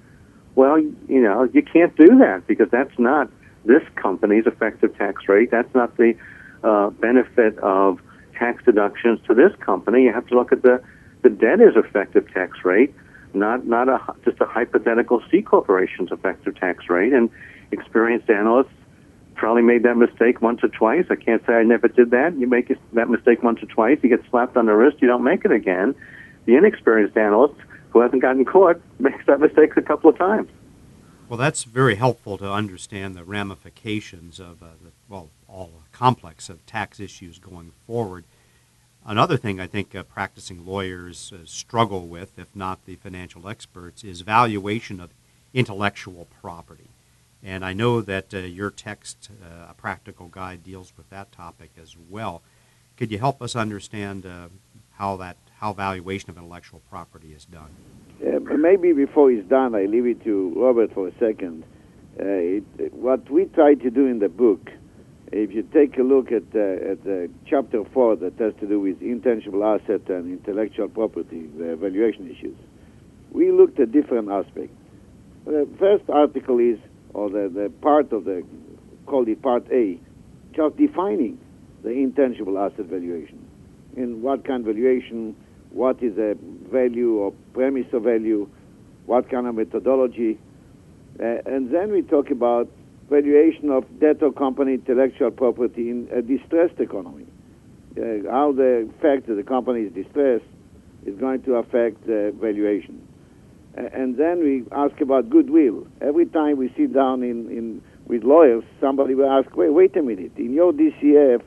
[0.55, 3.29] Well, you know, you can't do that because that's not
[3.65, 5.51] this company's effective tax rate.
[5.51, 6.15] That's not the
[6.63, 8.01] uh, benefit of
[8.39, 10.05] tax deductions to this company.
[10.05, 10.81] You have to look at the
[11.23, 12.95] the debtor's effective tax rate,
[13.35, 17.13] not not a just a hypothetical C corporation's effective tax rate.
[17.13, 17.29] And
[17.73, 18.73] experienced analysts
[19.41, 21.07] probably made that mistake once or twice.
[21.09, 22.37] I can't say I never did that.
[22.37, 25.25] You make that mistake once or twice, you get slapped on the wrist, you don't
[25.25, 25.95] make it again.
[26.45, 27.55] The inexperienced analyst
[27.89, 30.51] who hasn't gotten caught makes that mistake a couple of times.
[31.27, 36.65] Well, that's very helpful to understand the ramifications of, uh, the, well, all complex of
[36.67, 38.25] tax issues going forward.
[39.07, 44.05] Another thing I think uh, practicing lawyers uh, struggle with, if not the financial experts,
[44.05, 45.11] is valuation of
[45.55, 46.91] intellectual property.
[47.43, 51.71] And I know that uh, your text, uh, A Practical Guide, deals with that topic
[51.81, 52.43] as well.
[52.97, 54.49] Could you help us understand uh,
[54.93, 57.71] how that how valuation of intellectual property is done?
[58.61, 61.65] maybe before it's done, I leave it to Robert for a second.
[62.19, 64.71] Uh, it, what we try to do in the book,
[65.33, 69.01] if you take a look at, uh, at chapter 4 that has to do with
[69.01, 72.57] intangible asset and intellectual property, the valuation issues,
[73.33, 74.77] we looked at different aspects.
[75.47, 76.79] The first article is,
[77.15, 78.45] or the, the part of the,
[79.07, 79.99] called it Part A,
[80.55, 81.39] just defining
[81.83, 83.47] the intangible asset valuation.
[83.97, 85.35] In what kind of valuation,
[85.71, 86.39] what is the
[86.71, 88.49] value or premise of value,
[89.07, 90.39] what kind of methodology,
[91.19, 92.69] uh, and then we talk about
[93.11, 97.27] valuation of debtor company intellectual property in a distressed economy.
[97.97, 100.45] Uh, how the fact that the company is distressed
[101.05, 103.07] is going to affect the valuation.
[103.75, 105.87] And then we ask about goodwill.
[106.01, 110.03] Every time we sit down in, in with lawyers, somebody will ask, wait, wait a
[110.03, 111.43] minute, in your DCF,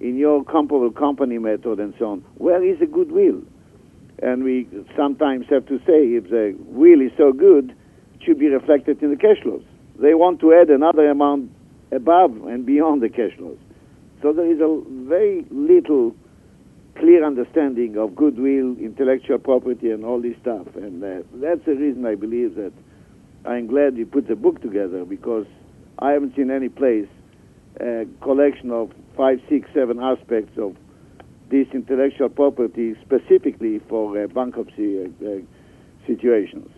[0.00, 3.42] in your comparable company method and so on, where is the goodwill?
[4.22, 7.70] and we sometimes have to say if the will is so good,
[8.14, 9.62] it should be reflected in the cash flows.
[9.98, 11.50] They want to add another amount
[11.92, 13.58] above and beyond the cash flows.
[14.22, 16.14] So there is a very little
[16.98, 20.66] clear understanding of goodwill, intellectual property, and all this stuff.
[20.74, 22.72] And uh, that's the reason I believe that
[23.44, 25.46] I'm glad you put the book together because
[25.98, 27.08] I haven't seen any place
[27.80, 30.76] a collection of five, six, seven aspects of
[31.48, 35.38] this intellectual property specifically for uh, bankruptcy uh, uh,
[36.06, 36.68] situations.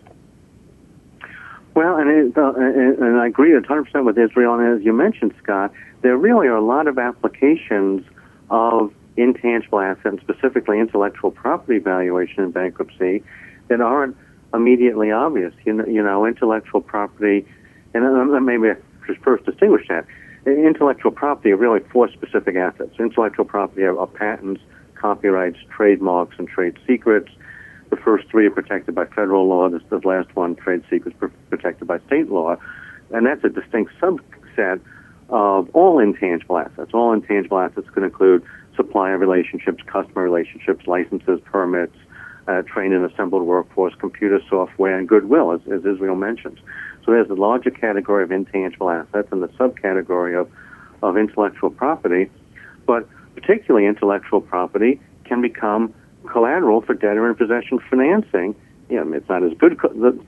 [1.75, 4.59] Well, and, it, uh, and, and I agree 100% with Israel.
[4.59, 8.05] And as you mentioned, Scott, there really are a lot of applications
[8.51, 13.23] of intangible assets, specifically intellectual property valuation in bankruptcy,
[13.69, 14.17] that aren't
[14.53, 15.53] immediately obvious.
[15.65, 17.47] You know, you know intellectual property,
[17.95, 18.77] and uh, maybe I
[19.23, 20.07] first distinguish that
[20.47, 22.95] intellectual property are really four specific assets.
[22.99, 24.61] Intellectual property are, are patents,
[24.95, 27.31] copyrights, trademarks, and trade secrets.
[27.91, 29.69] The first three are protected by federal law.
[29.69, 31.17] This, the last one, trade secrets,
[31.51, 32.57] protected by state law.
[33.11, 34.81] And that's a distinct subset
[35.29, 36.91] of all intangible assets.
[36.95, 38.45] All intangible assets can include
[38.81, 41.97] supplier relationships, customer relationships, licenses, permits,
[42.49, 46.59] uh, trained and assembled workforce, computer software, and goodwill, as, as Israel mentions.
[47.05, 50.51] So there's a larger category of intangible assets and the subcategory of,
[51.03, 52.31] of intellectual property.
[52.87, 55.93] But particularly intellectual property can become
[56.27, 58.55] collateral for debtor in possession financing.
[58.89, 59.79] You know, it's not as good,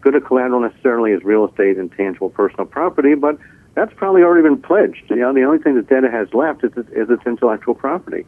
[0.01, 3.39] good a collateral necessarily as real estate and tangible personal property, but
[3.75, 5.05] that's probably already been pledged.
[5.09, 8.27] You know, the only thing that debtor has left is, is its intellectual property.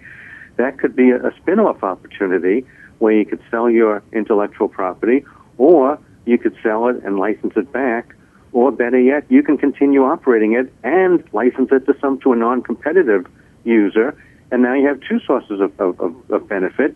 [0.56, 2.64] That could be a, a spin-off opportunity
[2.98, 5.24] where you could sell your intellectual property,
[5.58, 8.14] or you could sell it and license it back
[8.54, 12.36] or better yet, you can continue operating it and license it to some to a
[12.36, 13.26] non-competitive
[13.64, 14.16] user,
[14.52, 16.94] and now you have two sources of, of, of benefit.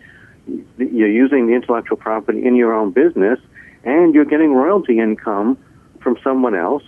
[0.77, 3.39] You're using the intellectual property in your own business,
[3.83, 5.57] and you're getting royalty income
[5.99, 6.83] from someone else.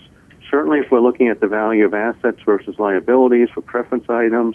[0.52, 4.54] Certainly, if we're looking at the value of assets versus liabilities for preference items,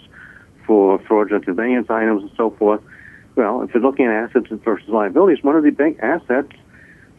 [0.64, 2.80] for fraudulent conveyance items and so forth.
[3.34, 6.52] Well, if you're looking at assets versus liabilities, one of the big assets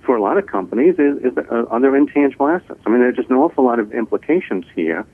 [0.05, 2.79] for a lot of companies is, is uh, other intangible assets.
[2.85, 5.05] I mean, there's just an awful lot of implications here.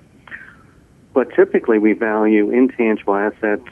[1.14, 3.68] But typically, we value intangible assets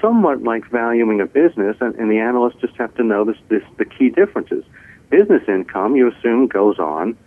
[0.00, 3.62] somewhat like valuing a business, and, and the analysts just have to know this, this,
[3.76, 4.64] the key differences.
[5.10, 7.18] Business income, you assume, goes on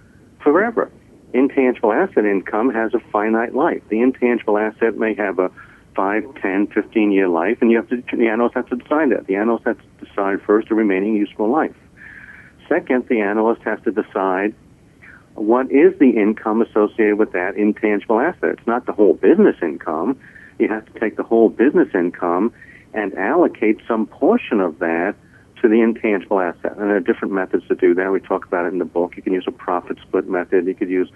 [0.42, 0.90] forever.
[1.34, 3.82] Intangible asset income has a finite life.
[3.90, 5.52] The intangible asset may have a
[5.96, 9.28] 5, 10, 15 year life, and you have to, the analyst has to decide that.
[9.28, 11.76] The analyst has to decide first the remaining useful life.
[12.70, 14.54] Second, the analyst has to decide
[15.36, 18.50] what is the income associated with that intangible asset.
[18.58, 20.20] It's not the whole business income.
[20.60, 22.54] You have to take the whole business income
[22.94, 25.16] and allocate some portion of that
[25.64, 26.74] to the intangible asset.
[26.74, 28.12] And there are different methods to do that.
[28.12, 29.16] We talk about it in the book.
[29.16, 30.68] You can use a profit split method.
[30.68, 31.10] You could use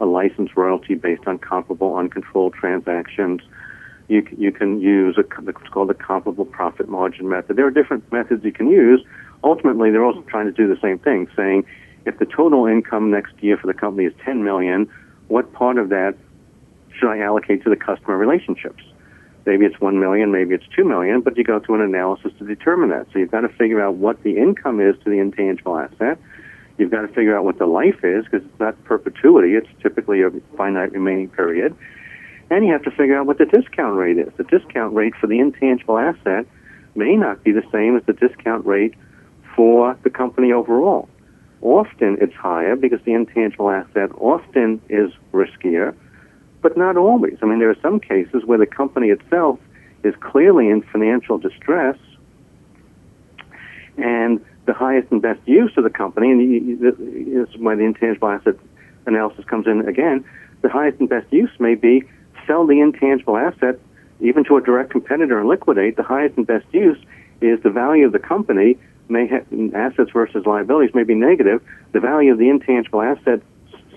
[0.00, 3.42] a license royalty based on comparable uncontrolled transactions.
[4.08, 7.56] You, you can use a, what's called the comparable profit margin method.
[7.56, 9.04] There are different methods you can use.
[9.44, 11.66] Ultimately, they're also trying to do the same thing, saying
[12.06, 14.90] if the total income next year for the company is 10 million,
[15.28, 16.16] what part of that
[16.98, 18.82] should I allocate to the customer relationships?
[19.46, 22.46] Maybe it's 1 million, maybe it's 2 million, but you go through an analysis to
[22.46, 23.06] determine that.
[23.12, 26.18] So you've got to figure out what the income is to the intangible asset.
[26.78, 30.22] You've got to figure out what the life is because it's not perpetuity, it's typically
[30.22, 31.76] a finite remaining period.
[32.50, 34.32] And you have to figure out what the discount rate is.
[34.36, 36.46] The discount rate for the intangible asset
[36.94, 38.94] may not be the same as the discount rate
[39.54, 41.08] for the company overall.
[41.62, 45.94] Often it's higher because the intangible asset often is riskier
[46.62, 47.36] but not always.
[47.42, 49.58] I mean, there are some cases where the company itself
[50.02, 51.96] is clearly in financial distress,
[53.96, 58.28] and the highest and best use of the company, and this is where the intangible
[58.28, 58.56] asset
[59.06, 60.24] analysis comes in again,
[60.62, 62.04] the highest and best use may be
[62.46, 63.78] sell the intangible asset
[64.20, 65.96] even to a direct competitor and liquidate.
[65.96, 66.98] The highest and best use
[67.40, 68.76] is the value of the company
[69.08, 71.62] may have assets versus liabilities may be negative.
[71.92, 73.40] The value of the intangible asset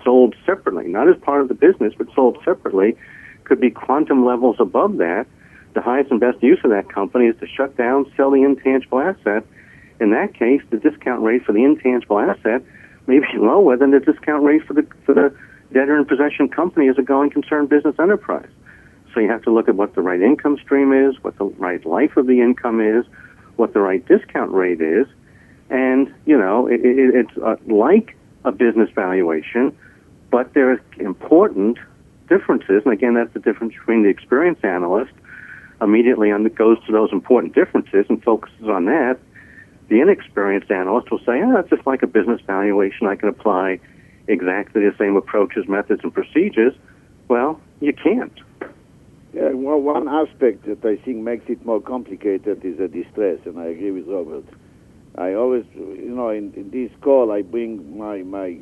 [0.04, 2.96] sold separately, not as part of the business, but sold separately,
[3.44, 5.26] could be quantum levels above that.
[5.74, 9.00] The highest and best use of that company is to shut down, sell the intangible
[9.00, 9.44] asset.
[10.00, 12.64] In that case, the discount rate for the intangible asset
[13.08, 15.36] may be lower than the discount rate for the for the
[15.74, 18.50] debtor in possession company as a going concern business enterprise.
[19.14, 21.84] So you have to look at what the right income stream is, what the right
[21.86, 23.06] life of the income is,
[23.56, 25.08] what the right discount rate is,
[25.70, 29.76] and you know it, it, it's uh, like a business valuation,
[30.34, 31.78] but there are important
[32.28, 35.14] differences, and again, that's the difference between the experienced analyst
[35.80, 39.20] immediately goes to those important differences and focuses on that.
[39.90, 43.06] The inexperienced analyst will say, oh, it's just like a business valuation.
[43.06, 43.80] I can apply
[44.28, 46.74] exactly the same approaches, methods, and procedures.
[47.28, 48.34] Well, you can't.
[49.34, 53.60] Yeah, well, one aspect that I think makes it more complicated is the distress, and
[53.60, 54.46] I agree with Robert.
[55.16, 58.58] I always, you know, in, in this call, I bring my, my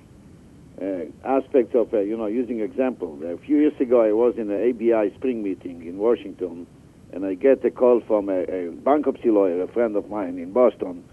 [1.24, 3.20] aspects of, uh, you know, using example.
[3.24, 6.66] A few years ago, I was in an ABI spring meeting in Washington,
[7.14, 10.52] and I get a call from a, a bankruptcy lawyer, a friend of mine in
[10.52, 11.04] Boston,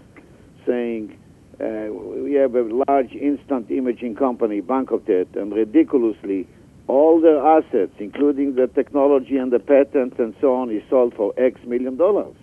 [0.65, 1.17] saying,
[1.61, 6.47] uh, we have a large instant imaging company bankrupted, and ridiculously,
[6.87, 11.33] all their assets, including the technology and the patents and so on, is sold for
[11.37, 12.35] X million dollars.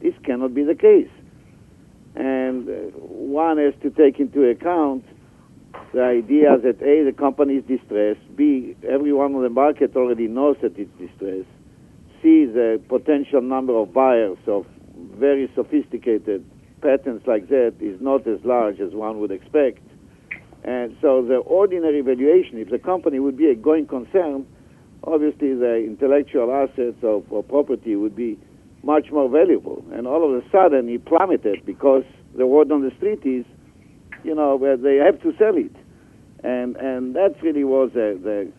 [0.00, 1.10] This cannot be the case.
[2.14, 5.04] And uh, one has to take into account
[5.94, 10.56] the idea that A, the company is distressed, B, everyone on the market already knows
[10.60, 11.48] that it's distressed,
[12.20, 14.66] C, the potential number of buyers of
[15.14, 16.44] very sophisticated
[16.82, 19.78] patents like that is not as large as one would expect.
[20.64, 24.46] And so the ordinary valuation, if the company would be a going concern,
[25.04, 28.36] obviously the intellectual assets or property would be
[28.82, 29.84] much more valuable.
[29.92, 32.02] And all of a sudden it plummeted because
[32.36, 33.46] the word on the street is,
[34.24, 35.70] you know, where they have to sell it
[36.44, 38.52] and and that really was a, the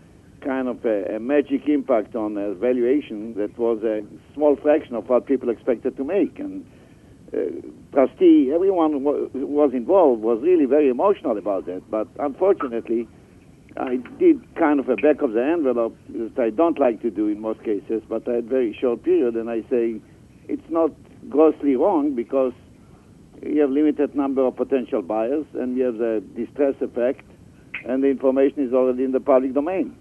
[0.43, 5.07] kind of a, a magic impact on the valuation that was a small fraction of
[5.09, 6.37] what people expected to make.
[6.39, 6.65] And
[7.33, 7.39] uh,
[7.91, 11.81] trustee, everyone was involved was really very emotional about that.
[11.89, 13.07] But unfortunately,
[13.77, 17.27] I did kind of a back of the envelope that I don't like to do
[17.27, 19.99] in most cases, but I had very short period, and I say
[20.47, 20.91] it's not
[21.29, 22.53] grossly wrong because
[23.41, 27.25] you have limited number of potential buyers, and you have the distress effect,
[27.85, 29.95] and the information is already in the public domain.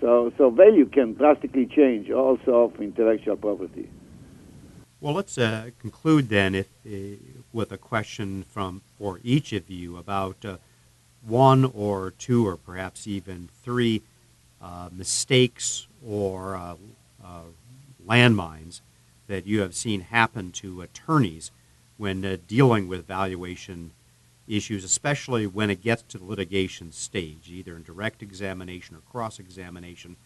[0.00, 3.88] So, so value can drastically change also of intellectual property.
[5.00, 7.16] Well, let's uh, conclude then if, uh,
[7.52, 10.56] with a question from for each of you about uh,
[11.26, 14.02] one or two or perhaps even three
[14.60, 16.74] uh, mistakes or uh,
[17.24, 17.40] uh,
[18.06, 18.80] landmines
[19.26, 21.50] that you have seen happen to attorneys
[21.96, 23.92] when dealing with valuation
[24.48, 29.38] issues, especially when it gets to the litigation stage, either in direct examination or cross
[29.38, 30.16] examination,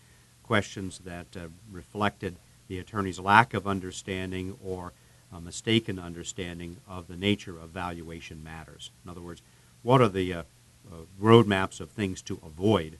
[0.43, 2.37] questions that uh, reflected
[2.69, 4.93] the attorney's lack of understanding or
[5.33, 8.91] a mistaken understanding of the nature of valuation matters.
[9.05, 9.43] In other words,
[9.83, 10.43] what are the uh,
[10.91, 12.99] uh, roadmaps of things to avoid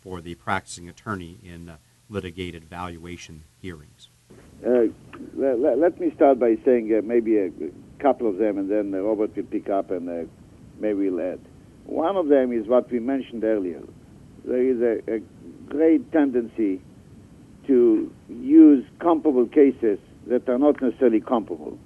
[0.00, 1.76] for the practicing attorney in uh,
[2.08, 4.08] litigated valuation hearings?
[4.66, 4.86] Uh,
[5.36, 7.50] let, let, me start by saying uh, maybe a
[7.98, 10.28] couple of them, and then Robert will pick up and
[10.78, 11.40] maybe we'll add.
[11.84, 13.82] One of them is what we mentioned earlier.
[14.44, 15.20] There is a, a
[15.68, 16.80] great tendency
[17.66, 21.78] to use comparable cases that are not necessarily comparable.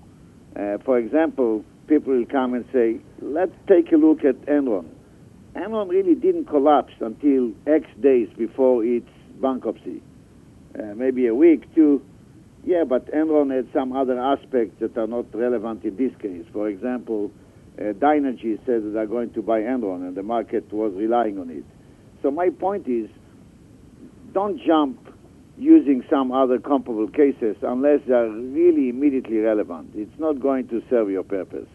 [0.56, 4.86] Uh, for example, people will come and say, let's take a look at Enron.
[5.54, 9.08] Enron really didn't collapse until X days before its
[9.40, 10.02] bankruptcy.
[10.78, 12.02] Uh, maybe a week, two.
[12.64, 16.44] Yeah, but Enron had some other aspects that are not relevant in this case.
[16.52, 17.30] For example,
[17.80, 21.48] uh, Dynegy said that they're going to buy Enron, and the market was relying on
[21.48, 21.64] it.
[22.22, 23.08] So my point is,
[24.32, 24.98] don't jump
[25.56, 29.90] using some other comparable cases unless they are really immediately relevant.
[29.94, 31.68] It's not going to serve your purpose.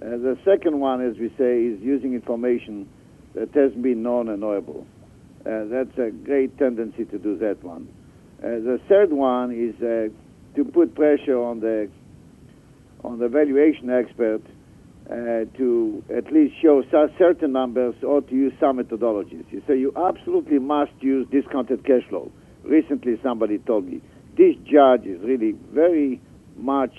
[0.00, 2.88] Uh, the second one, as we say, is using information
[3.34, 4.86] that has been known and knowable.
[5.40, 7.88] Uh, that's a great tendency to do that one.
[8.42, 10.08] Uh, the third one is uh,
[10.56, 11.90] to put pressure on the
[13.02, 14.42] on the valuation expert
[15.10, 16.82] uh, to at least show
[17.18, 19.44] certain numbers or to use some methodologies.
[19.50, 22.30] You say you absolutely must use discounted cash flow
[22.64, 24.00] recently somebody told me
[24.36, 26.20] this judge is really very
[26.56, 26.94] much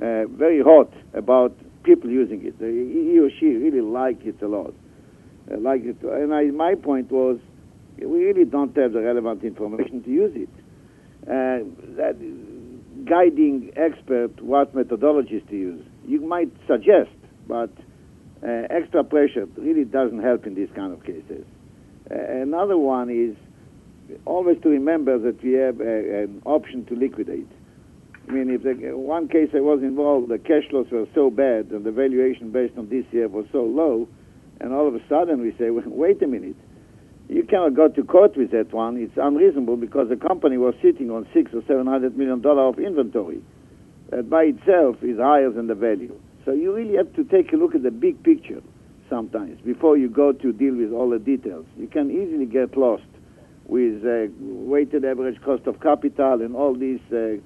[0.00, 2.54] uh, very hot about people using it.
[2.58, 4.74] He or she really like it a lot.
[5.50, 7.38] Uh, like it, and I, my point was,
[7.98, 10.48] we really don't have the relevant information to use it.
[11.22, 11.64] Uh,
[11.96, 12.16] that
[13.08, 15.84] guiding expert what methodologies to use.
[16.06, 17.10] You might suggest,
[17.46, 17.70] but
[18.42, 21.44] uh, extra pressure really doesn't help in these kind of cases.
[22.10, 23.36] Uh, another one is
[24.24, 27.48] always to remember that we have a, an option to liquidate.
[28.28, 31.70] I mean, if the, one case I was involved, the cash flows were so bad
[31.70, 34.08] and the valuation based on year was so low,
[34.60, 36.56] and all of a sudden we say, wait a minute,
[37.28, 38.96] you cannot go to court with that one.
[38.96, 42.78] It's unreasonable because the company was sitting on six or seven hundred million dollar of
[42.78, 43.42] inventory.
[44.10, 46.16] That by itself is higher than the value.
[46.46, 48.62] So you really have to take a look at the big picture
[49.10, 51.66] sometimes before you go to deal with all the details.
[51.76, 53.02] You can easily get lost
[53.66, 57.42] with uh, weighted average cost of capital and all this uh,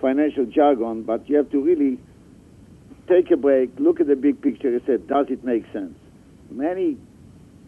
[0.00, 2.00] financial jargon, but you have to really
[3.06, 5.94] take a break, look at the big picture, and say, does it make sense?
[6.50, 6.96] Many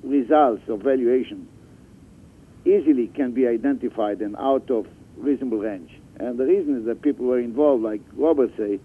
[0.02, 1.46] results of valuation
[2.64, 4.86] easily can be identified and out of
[5.18, 5.90] reasonable range.
[6.18, 8.80] And the reason is that people who are involved, like Robert say,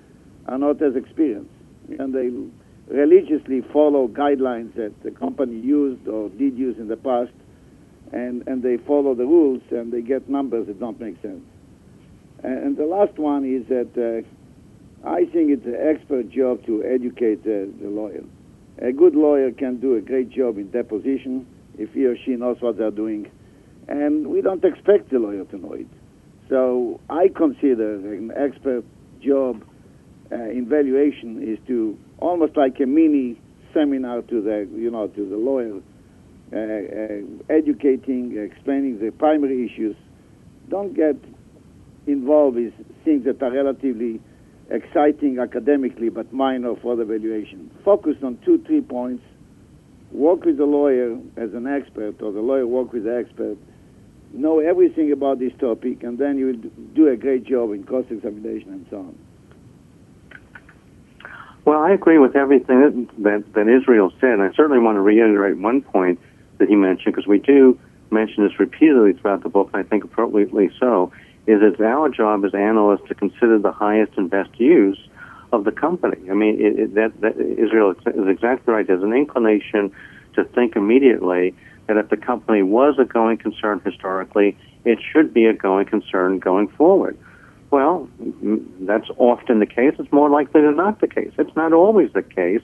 [0.48, 1.55] are not as experienced.
[2.00, 2.30] And they
[2.94, 7.32] religiously follow guidelines that the company used or did use in the past
[8.12, 11.44] and, and they follow the rules and they get numbers that don't make sense.
[12.44, 17.44] And, the last one is that uh, I think it's an expert job to educate
[17.44, 18.24] the, the lawyer.
[18.80, 22.58] A good lawyer can do a great job in deposition if he or she knows
[22.60, 23.32] what they're doing,
[23.88, 25.88] and we don't expect the lawyer to know it.
[26.50, 28.84] So I consider an expert
[29.22, 29.64] job
[30.32, 33.40] uh, in valuation is to almost like a mini
[33.74, 35.82] seminar to the you know to the lawyer
[36.54, 39.96] uh, uh, educating, explaining the primary issues.
[40.70, 41.16] Don't get
[42.08, 42.74] involved with
[43.04, 44.22] things that are relatively
[44.70, 47.72] exciting academically but minor for the evaluation.
[47.84, 49.24] Focus on two, three points.
[50.12, 53.58] Work with the lawyer as an expert, or the lawyer work with the expert.
[54.32, 58.06] Know everything about this topic, and then you will do a great job in cross
[58.10, 59.25] examination and so on.
[61.66, 64.40] Well, I agree with everything that, that, that Israel said.
[64.40, 66.20] I certainly want to reiterate one point
[66.60, 67.78] that he mentioned, because we do
[68.12, 71.12] mention this repeatedly throughout the book, and I think appropriately so,
[71.48, 75.00] is it's our job as analysts to consider the highest and best use
[75.52, 76.30] of the company.
[76.30, 78.86] I mean, it, it, that, that Israel is exactly right.
[78.86, 79.92] There's an inclination
[80.36, 81.56] to think immediately
[81.88, 86.40] that if the company was a going concern historically, it should be a going concern
[86.40, 87.18] going forward.
[87.76, 88.08] Well,
[88.80, 89.96] that's often the case.
[90.00, 91.34] It's more likely than not the case.
[91.38, 92.62] It's not always the case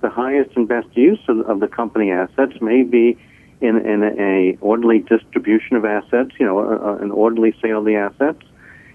[0.00, 3.18] the highest and best use of, of the company assets may be
[3.60, 7.84] in, in a, orderly distribution of assets, you know, a, a, an orderly sale of
[7.84, 8.42] the assets.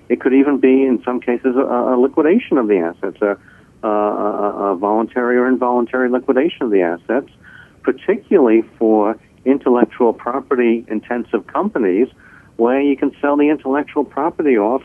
[0.10, 3.38] It could even be, in some cases, a, a liquidation of the assets, a,
[3.88, 7.30] a, voluntary or involuntary liquidation of the assets,
[7.84, 12.08] particularly for intellectual property intensive companies
[12.58, 14.82] where you can sell the intellectual property off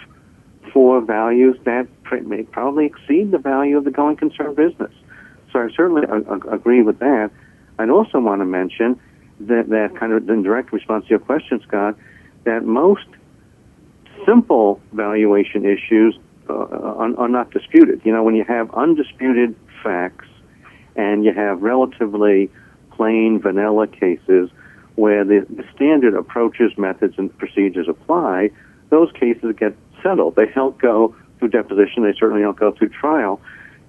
[0.76, 1.88] for values that
[2.26, 4.92] may probably exceed the value of the going concern business.
[5.50, 6.02] So I certainly
[6.52, 7.30] agree with that.
[7.78, 9.00] I'd also want to mention
[9.40, 11.96] that, that kind of in direct response to your question, Scott,
[12.44, 13.06] that most
[14.26, 16.18] simple valuation issues
[16.50, 18.02] uh, are, are not disputed.
[18.04, 20.28] You know, when you have undisputed facts
[20.94, 22.50] and you have relatively
[22.90, 24.50] plain vanilla cases
[24.96, 28.50] where the, the standard approaches, methods, and procedures apply,
[28.90, 29.74] those cases get
[30.36, 32.04] They don't go through deposition.
[32.04, 33.40] They certainly don't go through trial.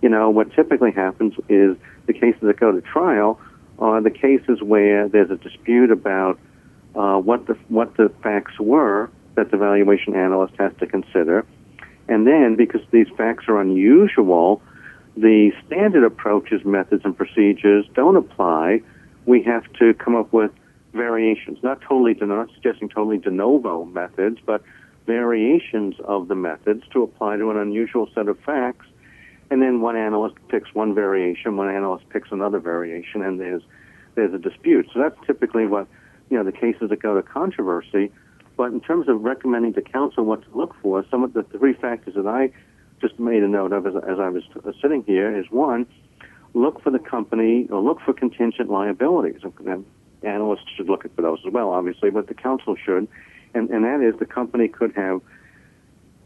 [0.01, 3.39] You know, what typically happens is the cases that go to trial
[3.79, 6.39] are the cases where there's a dispute about
[6.95, 11.45] uh, what the what the facts were that the valuation analyst has to consider,
[12.07, 14.61] and then because these facts are unusual,
[15.15, 18.81] the standard approaches, methods, and procedures don't apply.
[19.27, 20.51] We have to come up with
[20.93, 24.63] variations, not totally, not suggesting totally de novo methods, but
[25.07, 28.85] variations of the methods to apply to an unusual set of facts.
[29.49, 33.63] And then one analyst picks one variation, one analyst picks another variation, and there's
[34.15, 34.87] there's a dispute.
[34.93, 35.87] So that's typically what
[36.29, 38.11] you know the cases that go to controversy.
[38.57, 41.73] But in terms of recommending to counsel what to look for, some of the three
[41.73, 42.51] factors that I
[42.99, 44.43] just made a note of as, as I was
[44.81, 45.85] sitting here is one,
[46.53, 49.41] look for the company or look for contingent liabilities.
[49.43, 49.85] And
[50.23, 53.07] analysts should look for those as well, obviously, but the counsel should
[53.53, 55.21] and, and that is the company could have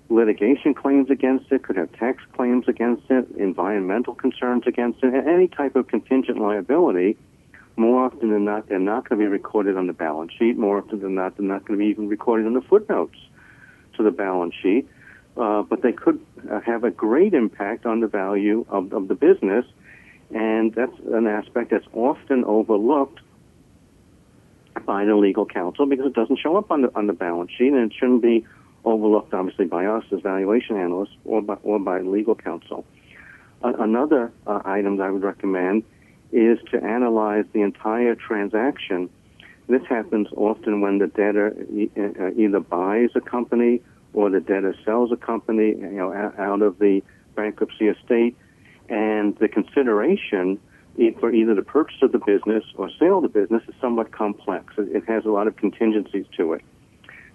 [0.10, 5.48] litigation claims against it, could have tax claims against it, environmental concerns against it, any
[5.48, 7.18] type of contingent liability.
[7.78, 10.58] More often than not, they're not going to be recorded on the balance sheet.
[10.58, 13.18] More often than not, they're not going to be even recorded in the footnotes
[13.96, 14.88] to the balance sheet.
[15.38, 16.20] Uh, but they could
[16.52, 19.66] uh, have a great impact on the value of, of the business,
[20.36, 23.22] and that's an aspect that's often overlooked
[24.86, 27.74] by the legal counsel because it doesn't show up on the on the balance sheet,
[27.74, 28.46] and it shouldn't be
[28.86, 32.86] overlooked, obviously, by us as valuation analysts or by or by legal counsel.
[33.64, 35.84] Another uh, item that I would recommend
[36.32, 39.10] is to analyze the entire transaction.
[39.68, 43.82] This happens often when the debtor e- uh, either buys a company
[44.14, 47.04] or the debtor sells a company, you know, out of the
[47.36, 48.36] bankruptcy estate,
[48.90, 50.60] and the consideration
[51.20, 54.74] for either the purchase of the business or sale of the business is somewhat complex.
[54.78, 56.62] It has a lot of contingencies to it.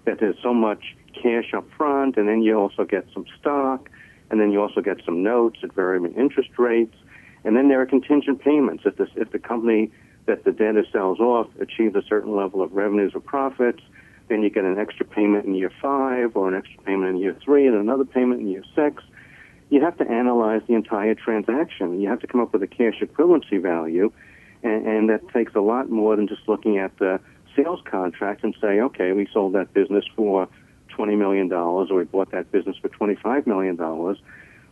[0.05, 3.89] That there's so much cash up front, and then you also get some stock,
[4.29, 6.95] and then you also get some notes at varying interest rates,
[7.43, 8.83] and then there are contingent payments.
[8.85, 9.91] If, this, if the company
[10.27, 13.81] that the debtor sells off achieves a certain level of revenues or profits,
[14.27, 17.35] then you get an extra payment in year five, or an extra payment in year
[17.43, 19.03] three, and another payment in year six
[19.69, 21.99] you have to analyze the entire transaction.
[21.99, 24.11] You have to come up with a cash equivalency value,
[24.63, 27.19] and, and that takes a lot more than just looking at the
[27.55, 30.47] sales contract and say, okay, we sold that business for
[30.97, 33.77] $20 million or we bought that business for $25 million.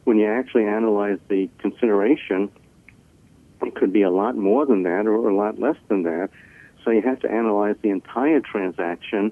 [0.06, 2.52] When you actually analyze the consideration,
[3.62, 6.30] it could be a lot more than that or a lot less than that.
[6.84, 9.32] So you have to analyze the entire transaction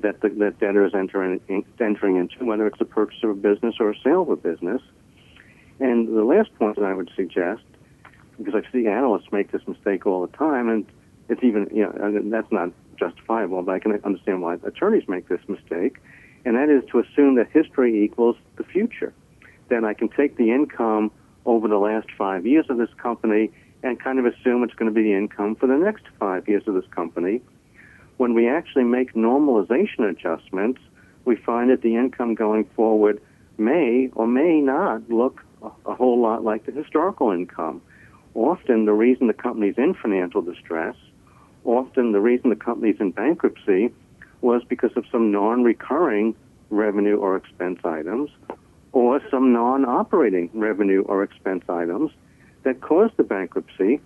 [0.00, 1.40] that the that debtor is entering
[1.80, 4.80] entering into, whether it's a purchase of a business or a sale of a business.
[5.80, 7.62] And the last point that I would suggest,
[8.38, 10.86] because I see analysts make this mistake all the time, and
[11.28, 15.40] it's even you know that's not justifiable, but I can understand why attorneys make this
[15.48, 15.96] mistake,
[16.44, 19.12] and that is to assume that history equals the future.
[19.68, 21.10] Then I can take the income
[21.46, 23.50] over the last five years of this company
[23.82, 26.62] and kind of assume it's going to be the income for the next five years
[26.66, 27.42] of this company
[28.16, 30.80] when we actually make normalization adjustments,
[31.24, 33.20] we find that the income going forward
[33.58, 35.44] may or may not look
[35.86, 37.80] a whole lot like the historical income.
[38.34, 40.96] Often, the reason the company's in financial distress,
[41.64, 43.92] often the reason the company's in bankruptcy,
[44.40, 46.34] was because of some non-recurring
[46.70, 48.30] revenue or expense items,
[48.92, 52.10] or some non-operating revenue or expense items
[52.64, 54.00] that caused the bankruptcy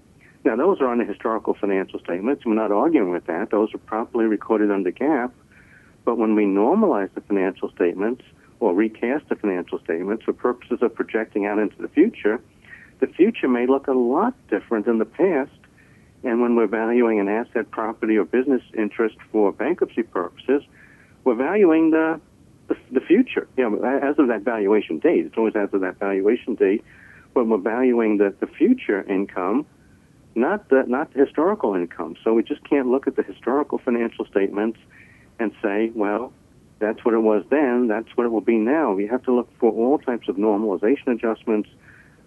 [0.49, 2.47] now, those are on the historical financial statements.
[2.47, 3.51] We're not arguing with that.
[3.51, 5.31] Those are properly recorded under GAAP.
[6.07, 8.23] But when we normalize the financial statements
[8.59, 12.41] or recast the financial statements for purposes of projecting out into the future,
[13.01, 15.51] the future may look a lot different than the past.
[16.25, 20.63] And when we're valuing an asset, property, or business interest for bankruptcy purposes,
[21.25, 22.21] we're valuing the
[22.69, 23.47] the, the future.
[23.59, 25.27] You know, as of that valuation date.
[25.27, 26.83] It's always as of that valuation date.
[27.35, 29.67] When we're valuing the, the future income,
[30.39, 32.17] not the not the historical income.
[32.25, 34.79] So we just can't look at the historical financial statements
[35.39, 36.33] and say, well,
[36.79, 38.93] that's what it was then, that's what it will be now.
[38.93, 41.69] We have to look for all types of normalization adjustments,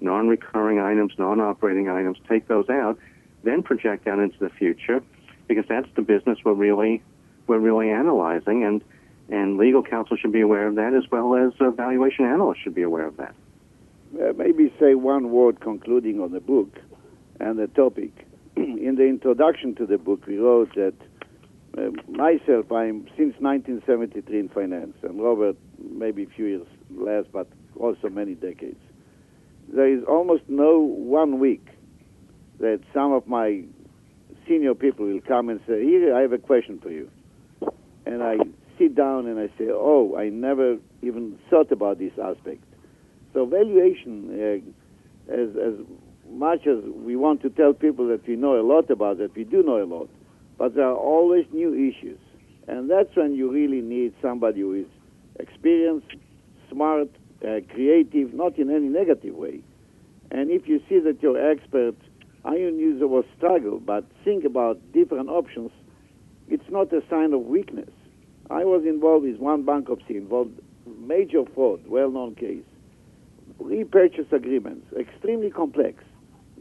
[0.01, 2.97] non-recurring items, non-operating items, take those out,
[3.43, 5.01] then project out into the future,
[5.47, 7.01] because that's the business we're really
[7.47, 8.83] we're really analyzing and
[9.29, 12.75] and legal counsel should be aware of that, as well as uh, valuation analysts should
[12.75, 13.33] be aware of that.
[14.21, 16.77] Uh, maybe say one word concluding on the book
[17.41, 18.11] and the topic.
[18.55, 20.93] in the introduction to the book, we wrote that
[21.77, 27.47] uh, myself, I'm since 1973 in finance, and Robert maybe a few years less, but
[27.77, 28.79] also many decades.
[29.73, 31.65] There is almost no one week
[32.59, 33.63] that some of my
[34.47, 37.09] senior people will come and say, "Here, I have a question for you,"
[38.05, 38.37] and I
[38.77, 42.63] sit down and I say, "Oh, I never even thought about this aspect."
[43.33, 44.13] So valuation,
[45.29, 45.75] uh, as as
[46.31, 49.43] much as we want to tell people that we know a lot about it, we
[49.43, 50.09] do know a lot,
[50.57, 52.19] but there are always new issues,
[52.67, 54.87] and that's when you really need somebody who is
[55.39, 56.07] experienced,
[56.71, 57.09] smart,
[57.45, 59.61] uh, creative, not in any negative way.
[60.29, 61.95] And if you see that your expert,
[62.45, 65.71] I don't use the word struggle, but think about different options,
[66.47, 67.89] it's not a sign of weakness.
[68.49, 70.59] I was involved with one bankruptcy, involved
[70.99, 72.63] major fraud, well-known case,
[73.59, 76.03] repurchase agreements, extremely complex.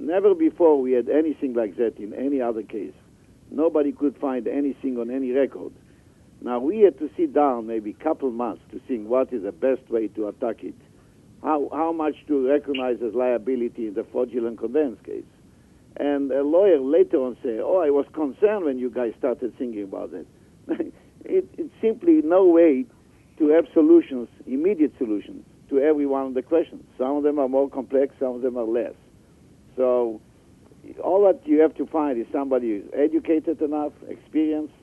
[0.00, 2.94] Never before we had anything like that in any other case.
[3.50, 5.72] Nobody could find anything on any record.
[6.40, 9.52] Now we had to sit down maybe a couple months to think what is the
[9.52, 10.74] best way to attack it.
[11.42, 15.24] How, how much to recognize as liability in the fraudulent conveyance case.
[15.98, 19.82] And a lawyer later on say, oh, I was concerned when you guys started thinking
[19.82, 20.26] about it.
[21.26, 22.86] it it's simply no way
[23.36, 26.84] to have solutions, immediate solutions, to every one of the questions.
[26.96, 28.94] Some of them are more complex, some of them are less.
[29.80, 30.20] So
[31.02, 34.74] all that you have to find is somebody who's educated enough, experienced,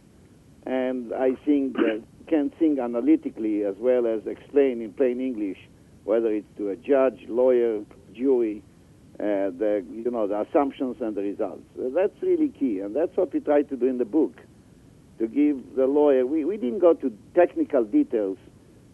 [0.66, 1.78] and I think
[2.28, 5.60] can think analytically as well as explain in plain English,
[6.04, 7.84] whether it's to a judge, lawyer,
[8.16, 8.64] jury,
[9.20, 11.62] uh, the you know the assumptions and the results.
[11.78, 14.34] That's really key, and that's what we try to do in the book,
[15.20, 16.26] to give the lawyer.
[16.26, 18.40] We we didn't go to technical details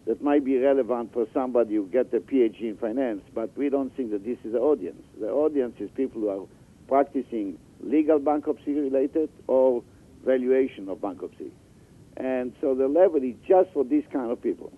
[0.06, 3.94] that might be relevant for somebody who get a PhD in finance, but we don't
[3.96, 5.02] think that this is the audience.
[5.18, 6.46] The audience is people who are
[6.88, 9.82] practicing legal bankruptcy related or
[10.24, 11.50] valuation of bankruptcy.
[12.16, 14.72] And so the level is just for these kind of people.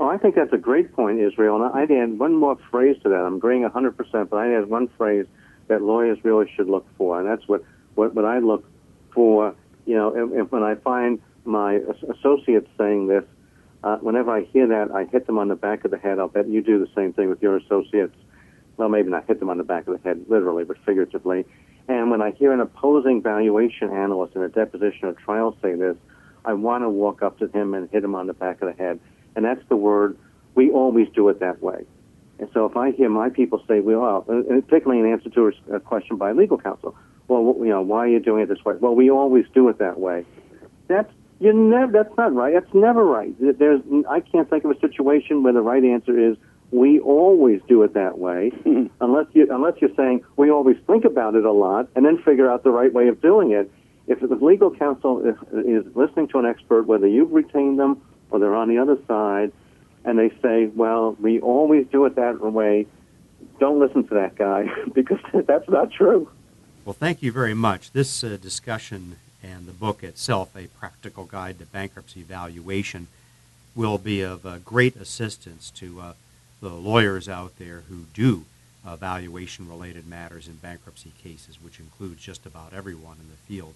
[0.00, 1.62] Oh, I think that's a great point, Israel.
[1.62, 3.16] And I'd add one more phrase to that.
[3.16, 5.26] I'm agreeing 100%, but I'd add one phrase
[5.68, 7.18] that lawyers really should look for.
[7.18, 7.62] And that's what,
[7.94, 8.64] what, what I look
[9.12, 9.54] for,
[9.86, 10.10] you know,
[10.50, 13.24] when I find my associates saying this,
[13.82, 16.18] uh, whenever I hear that, I hit them on the back of the head.
[16.18, 18.16] I'll bet you do the same thing with your associates.
[18.76, 21.44] Well, maybe not hit them on the back of the head literally, but figuratively.
[21.86, 25.96] And when I hear an opposing valuation analyst in a deposition or trial say this,
[26.44, 28.82] I want to walk up to him and hit him on the back of the
[28.82, 28.98] head.
[29.36, 30.16] And that's the word,
[30.54, 31.84] we always do it that way.
[32.38, 36.16] And so if I hear my people say, well, particularly in answer to a question
[36.16, 36.96] by legal counsel,
[37.28, 38.74] well, you know, why are you doing it this way?
[38.78, 40.24] Well, we always do it that way.
[40.88, 41.10] That's
[41.40, 41.92] you never.
[41.92, 42.54] That's not right.
[42.54, 43.34] That's never right.
[43.40, 43.80] There's.
[44.08, 46.36] I can't think of a situation where the right answer is
[46.70, 48.52] we always do it that way,
[49.00, 52.50] unless you unless you're saying we always think about it a lot and then figure
[52.50, 53.70] out the right way of doing it.
[54.06, 58.38] If the legal counsel is, is listening to an expert, whether you've retained them or
[58.38, 59.52] they're on the other side,
[60.04, 62.86] and they say, "Well, we always do it that way,"
[63.60, 66.30] don't listen to that guy because that's not true.
[66.84, 67.92] Well, thank you very much.
[67.92, 73.08] This uh, discussion and the book itself, A Practical Guide to Bankruptcy Valuation,
[73.74, 76.12] will be of uh, great assistance to uh,
[76.60, 78.44] the lawyers out there who do
[78.86, 83.74] uh, valuation related matters in bankruptcy cases, which includes just about everyone in the field.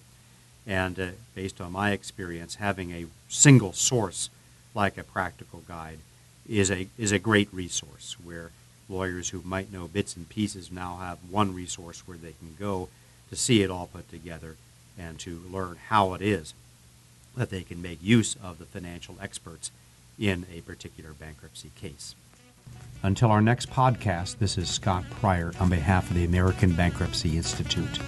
[0.65, 4.29] And uh, based on my experience, having a single source
[4.73, 5.99] like a practical guide
[6.47, 8.51] is a, is a great resource where
[8.87, 12.89] lawyers who might know bits and pieces now have one resource where they can go
[13.29, 14.55] to see it all put together
[14.99, 16.53] and to learn how it is
[17.35, 19.71] that they can make use of the financial experts
[20.19, 22.15] in a particular bankruptcy case.
[23.01, 27.99] Until our next podcast, this is Scott Pryor on behalf of the American Bankruptcy Institute.